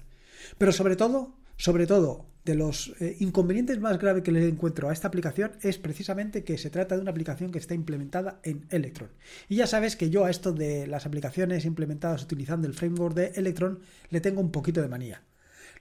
Pero 0.58 0.72
sobre 0.72 0.96
todo, 0.96 1.34
sobre 1.58 1.88
todo, 1.88 2.26
de 2.44 2.56
los 2.56 2.94
eh, 3.00 3.16
inconvenientes 3.20 3.80
más 3.80 3.98
graves 3.98 4.24
que 4.24 4.32
le 4.32 4.48
encuentro 4.48 4.90
a 4.90 4.94
esta 4.94 5.08
aplicación 5.08 5.54
es 5.62 5.78
precisamente 5.78 6.44
que 6.44 6.58
se 6.58 6.70
trata 6.70 6.96
de 6.96 7.02
una 7.02 7.12
aplicación 7.12 7.52
que 7.52 7.60
está 7.60 7.74
implementada 7.74 8.40
en 8.44 8.66
Electron. 8.70 9.10
Y 9.48 9.56
ya 9.56 9.68
sabes 9.68 9.96
que 9.96 10.10
yo 10.10 10.26
a 10.26 10.30
esto 10.30 10.52
de 10.52 10.86
las 10.88 11.06
aplicaciones 11.06 11.66
implementadas 11.66 12.24
utilizando 12.24 12.68
el 12.68 12.74
framework 12.74 13.16
de 13.16 13.28
Electron 13.36 13.80
le 14.10 14.20
tengo 14.20 14.42
un 14.42 14.52
poquito 14.52 14.82
de 14.82 14.90
manía. 14.90 15.22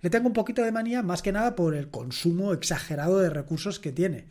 Le 0.00 0.10
tengo 0.10 0.28
un 0.28 0.32
poquito 0.32 0.62
de 0.62 0.72
manía 0.72 1.02
más 1.02 1.22
que 1.22 1.32
nada 1.32 1.56
por 1.56 1.74
el 1.74 1.88
consumo 1.88 2.52
exagerado 2.52 3.18
de 3.18 3.30
recursos 3.30 3.80
que 3.80 3.92
tiene. 3.92 4.26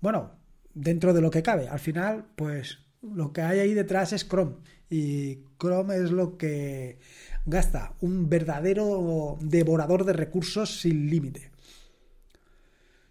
Bueno, 0.00 0.39
dentro 0.74 1.12
de 1.12 1.20
lo 1.20 1.30
que 1.30 1.42
cabe. 1.42 1.68
Al 1.68 1.78
final, 1.78 2.26
pues 2.36 2.78
lo 3.02 3.32
que 3.32 3.42
hay 3.42 3.60
ahí 3.60 3.74
detrás 3.74 4.12
es 4.12 4.28
Chrome. 4.28 4.56
y 4.88 5.40
Chrome 5.58 5.96
es 5.96 6.10
lo 6.10 6.36
que 6.36 6.98
gasta, 7.46 7.94
un 8.00 8.28
verdadero 8.28 9.38
devorador 9.40 10.04
de 10.04 10.12
recursos 10.12 10.80
sin 10.80 11.08
límite. 11.08 11.50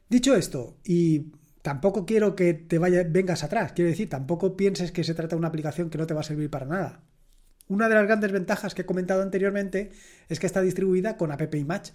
Dicho 0.09 0.35
esto, 0.35 0.77
y 0.83 1.31
tampoco 1.61 2.05
quiero 2.05 2.35
que 2.35 2.53
te 2.53 2.79
vaya, 2.79 3.03
vengas 3.07 3.43
atrás, 3.43 3.73
quiero 3.73 3.89
decir, 3.89 4.09
tampoco 4.09 4.57
pienses 4.57 4.91
que 4.91 5.03
se 5.03 5.13
trata 5.13 5.35
de 5.35 5.39
una 5.39 5.49
aplicación 5.49 5.89
que 5.89 5.97
no 5.97 6.07
te 6.07 6.13
va 6.13 6.21
a 6.21 6.23
servir 6.23 6.49
para 6.49 6.65
nada. 6.65 7.03
Una 7.67 7.87
de 7.87 7.95
las 7.95 8.07
grandes 8.07 8.31
ventajas 8.31 8.73
que 8.73 8.81
he 8.81 8.85
comentado 8.85 9.21
anteriormente 9.21 9.91
es 10.27 10.39
que 10.39 10.47
está 10.47 10.61
distribuida 10.61 11.17
con 11.17 11.31
App 11.31 11.53
Match. 11.65 11.91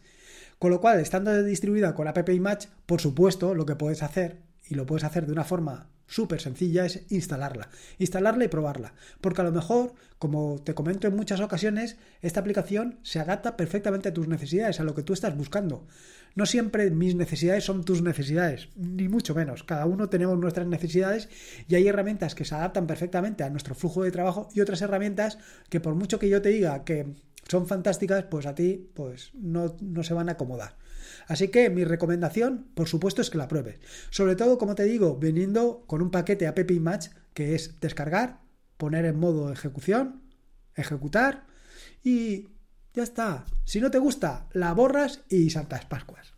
Con 0.60 0.70
lo 0.70 0.80
cual, 0.80 1.00
estando 1.00 1.42
distribuida 1.42 1.96
con 1.96 2.06
App 2.06 2.28
Match, 2.38 2.66
por 2.86 3.00
supuesto, 3.00 3.54
lo 3.54 3.66
que 3.66 3.74
puedes 3.74 4.04
hacer, 4.04 4.38
y 4.68 4.74
lo 4.74 4.86
puedes 4.86 5.04
hacer 5.04 5.26
de 5.26 5.32
una 5.32 5.44
forma 5.44 5.90
súper 6.06 6.40
sencilla, 6.40 6.84
es 6.84 7.02
instalarla. 7.10 7.68
Instalarla 7.98 8.44
y 8.44 8.48
probarla. 8.48 8.94
Porque 9.20 9.40
a 9.40 9.44
lo 9.44 9.52
mejor, 9.52 9.94
como 10.18 10.60
te 10.62 10.74
comento 10.74 11.08
en 11.08 11.16
muchas 11.16 11.40
ocasiones, 11.40 11.96
esta 12.22 12.40
aplicación 12.40 12.98
se 13.02 13.20
adapta 13.20 13.56
perfectamente 13.56 14.08
a 14.08 14.14
tus 14.14 14.28
necesidades, 14.28 14.80
a 14.80 14.84
lo 14.84 14.94
que 14.94 15.02
tú 15.02 15.12
estás 15.12 15.36
buscando. 15.36 15.86
No 16.34 16.46
siempre 16.46 16.90
mis 16.90 17.14
necesidades 17.14 17.64
son 17.64 17.84
tus 17.84 18.02
necesidades, 18.02 18.68
ni 18.76 19.08
mucho 19.08 19.34
menos. 19.34 19.62
Cada 19.62 19.86
uno 19.86 20.08
tenemos 20.08 20.38
nuestras 20.38 20.66
necesidades 20.66 21.28
y 21.68 21.76
hay 21.76 21.86
herramientas 21.86 22.34
que 22.34 22.44
se 22.44 22.54
adaptan 22.54 22.86
perfectamente 22.86 23.44
a 23.44 23.50
nuestro 23.50 23.74
flujo 23.74 24.02
de 24.02 24.10
trabajo 24.10 24.48
y 24.52 24.60
otras 24.60 24.82
herramientas 24.82 25.38
que 25.68 25.80
por 25.80 25.94
mucho 25.94 26.18
que 26.18 26.28
yo 26.28 26.42
te 26.42 26.48
diga 26.48 26.84
que 26.84 27.06
son 27.48 27.66
fantásticas, 27.66 28.24
pues 28.24 28.46
a 28.46 28.54
ti 28.54 28.90
pues 28.94 29.30
no, 29.34 29.76
no 29.80 30.02
se 30.02 30.14
van 30.14 30.28
a 30.28 30.32
acomodar. 30.32 30.76
Así 31.26 31.48
que 31.48 31.70
mi 31.70 31.84
recomendación, 31.84 32.66
por 32.74 32.88
supuesto, 32.88 33.22
es 33.22 33.30
que 33.30 33.38
la 33.38 33.48
pruebes. 33.48 33.78
Sobre 34.10 34.36
todo, 34.36 34.58
como 34.58 34.74
te 34.74 34.84
digo, 34.84 35.16
viniendo 35.16 35.84
con 35.86 36.02
un 36.02 36.10
paquete 36.10 36.46
App 36.46 36.58
Match 36.80 37.08
que 37.32 37.54
es 37.54 37.80
descargar, 37.80 38.40
poner 38.76 39.04
en 39.04 39.18
modo 39.18 39.52
ejecución, 39.52 40.22
ejecutar 40.74 41.46
y 42.02 42.48
ya 42.94 43.02
está. 43.02 43.44
Si 43.64 43.80
no 43.80 43.90
te 43.90 43.98
gusta, 43.98 44.48
la 44.52 44.72
borras 44.72 45.22
y 45.28 45.50
saltas 45.50 45.86
Pascuas. 45.86 46.34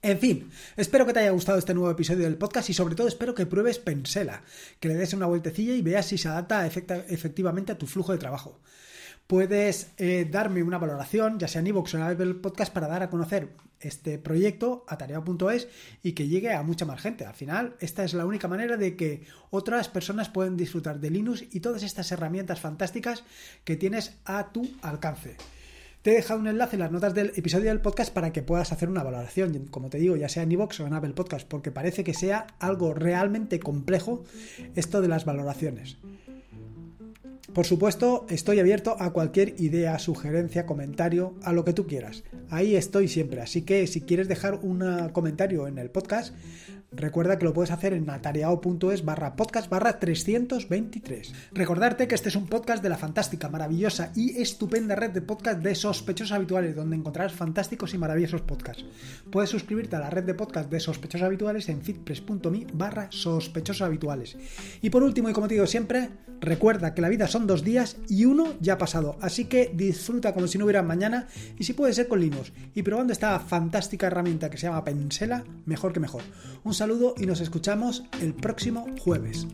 En 0.00 0.18
fin, 0.18 0.50
espero 0.76 1.06
que 1.06 1.12
te 1.12 1.20
haya 1.20 1.30
gustado 1.30 1.58
este 1.58 1.74
nuevo 1.74 1.90
episodio 1.90 2.24
del 2.24 2.38
podcast 2.38 2.70
y 2.70 2.74
sobre 2.74 2.94
todo 2.94 3.08
espero 3.08 3.34
que 3.34 3.46
pruebes 3.46 3.80
Pensela, 3.80 4.44
que 4.78 4.88
le 4.88 4.94
des 4.94 5.12
una 5.12 5.26
vueltecilla 5.26 5.74
y 5.74 5.82
veas 5.82 6.06
si 6.06 6.18
se 6.18 6.28
adapta 6.28 6.66
efectivamente 6.66 7.72
a 7.72 7.78
tu 7.78 7.86
flujo 7.86 8.12
de 8.12 8.18
trabajo 8.18 8.60
puedes 9.28 9.92
eh, 9.98 10.26
darme 10.28 10.62
una 10.62 10.78
valoración, 10.78 11.38
ya 11.38 11.46
sea 11.46 11.60
en 11.60 11.68
iVoox 11.68 11.94
o 11.94 11.98
en 11.98 12.02
Apple 12.02 12.34
Podcast, 12.34 12.72
para 12.72 12.88
dar 12.88 13.02
a 13.02 13.10
conocer 13.10 13.50
este 13.78 14.18
proyecto 14.18 14.84
a 14.88 14.96
tarea.es 14.96 15.68
y 16.02 16.12
que 16.12 16.26
llegue 16.26 16.52
a 16.52 16.62
mucha 16.62 16.86
más 16.86 17.00
gente. 17.00 17.26
Al 17.26 17.34
final, 17.34 17.76
esta 17.78 18.02
es 18.04 18.14
la 18.14 18.26
única 18.26 18.48
manera 18.48 18.76
de 18.76 18.96
que 18.96 19.24
otras 19.50 19.88
personas 19.88 20.30
puedan 20.30 20.56
disfrutar 20.56 20.98
de 20.98 21.10
Linux 21.10 21.44
y 21.52 21.60
todas 21.60 21.82
estas 21.82 22.10
herramientas 22.10 22.58
fantásticas 22.58 23.22
que 23.64 23.76
tienes 23.76 24.16
a 24.24 24.50
tu 24.50 24.68
alcance. 24.80 25.36
Te 26.00 26.12
he 26.12 26.14
dejado 26.14 26.40
un 26.40 26.46
enlace 26.46 26.76
en 26.76 26.80
las 26.80 26.90
notas 26.90 27.12
del 27.12 27.32
episodio 27.36 27.66
del 27.66 27.82
podcast 27.82 28.12
para 28.14 28.32
que 28.32 28.42
puedas 28.42 28.72
hacer 28.72 28.88
una 28.88 29.02
valoración, 29.02 29.66
como 29.66 29.90
te 29.90 29.98
digo, 29.98 30.16
ya 30.16 30.30
sea 30.30 30.44
en 30.44 30.52
iVoox 30.52 30.80
o 30.80 30.86
en 30.86 30.94
Apple 30.94 31.12
Podcast, 31.12 31.46
porque 31.46 31.70
parece 31.70 32.02
que 32.02 32.14
sea 32.14 32.46
algo 32.60 32.94
realmente 32.94 33.60
complejo 33.60 34.24
esto 34.74 35.02
de 35.02 35.08
las 35.08 35.26
valoraciones. 35.26 35.98
Por 37.54 37.66
supuesto, 37.66 38.26
estoy 38.28 38.60
abierto 38.60 38.96
a 39.00 39.12
cualquier 39.12 39.54
idea, 39.58 39.98
sugerencia, 39.98 40.66
comentario, 40.66 41.34
a 41.42 41.52
lo 41.52 41.64
que 41.64 41.72
tú 41.72 41.86
quieras. 41.86 42.22
Ahí 42.50 42.76
estoy 42.76 43.08
siempre, 43.08 43.40
así 43.40 43.62
que 43.62 43.86
si 43.86 44.02
quieres 44.02 44.28
dejar 44.28 44.60
un 44.62 45.08
comentario 45.12 45.66
en 45.66 45.78
el 45.78 45.90
podcast, 45.90 46.34
Recuerda 46.90 47.38
que 47.38 47.44
lo 47.44 47.52
puedes 47.52 47.70
hacer 47.70 47.92
en 47.92 48.08
atareao.es 48.08 49.04
barra 49.04 49.36
podcast 49.36 49.68
barra 49.68 50.00
323. 50.00 51.34
Recordarte 51.52 52.08
que 52.08 52.14
este 52.14 52.30
es 52.30 52.36
un 52.36 52.46
podcast 52.46 52.82
de 52.82 52.88
la 52.88 52.96
fantástica, 52.96 53.50
maravillosa 53.50 54.10
y 54.16 54.40
estupenda 54.40 54.94
red 54.94 55.10
de 55.10 55.20
podcast 55.20 55.60
de 55.60 55.74
sospechosos 55.74 56.32
habituales, 56.32 56.74
donde 56.74 56.96
encontrarás 56.96 57.34
fantásticos 57.34 57.92
y 57.92 57.98
maravillosos 57.98 58.40
podcasts. 58.40 58.86
Puedes 59.30 59.50
suscribirte 59.50 59.96
a 59.96 60.00
la 60.00 60.08
red 60.08 60.24
de 60.24 60.32
podcast 60.32 60.70
de 60.70 60.80
sospechosos 60.80 61.26
habituales 61.26 61.68
en 61.68 61.82
fitpress.me 61.82 62.66
barra 62.72 63.08
sospechosos 63.10 63.82
habituales. 63.82 64.38
Y 64.80 64.88
por 64.88 65.02
último, 65.02 65.28
y 65.28 65.34
como 65.34 65.46
te 65.46 65.54
digo 65.54 65.66
siempre, 65.66 66.08
recuerda 66.40 66.94
que 66.94 67.02
la 67.02 67.10
vida 67.10 67.28
son 67.28 67.46
dos 67.46 67.64
días 67.64 67.98
y 68.08 68.24
uno 68.24 68.54
ya 68.60 68.74
ha 68.74 68.78
pasado, 68.78 69.18
así 69.20 69.44
que 69.44 69.70
disfruta 69.74 70.32
como 70.32 70.46
si 70.46 70.56
no 70.56 70.64
hubiera 70.64 70.82
mañana 70.82 71.26
y 71.58 71.64
si 71.64 71.74
puede 71.74 71.92
ser 71.92 72.08
con 72.08 72.20
Linux 72.20 72.50
y 72.74 72.82
probando 72.82 73.12
esta 73.12 73.38
fantástica 73.40 74.06
herramienta 74.06 74.48
que 74.48 74.56
se 74.56 74.68
llama 74.68 74.84
Pensela, 74.84 75.44
mejor 75.66 75.92
que 75.92 76.00
mejor. 76.00 76.22
Un 76.64 76.77
saludo 76.78 77.14
y 77.18 77.26
nos 77.26 77.40
escuchamos 77.40 78.04
el 78.22 78.34
próximo 78.34 78.86
jueves. 79.00 79.48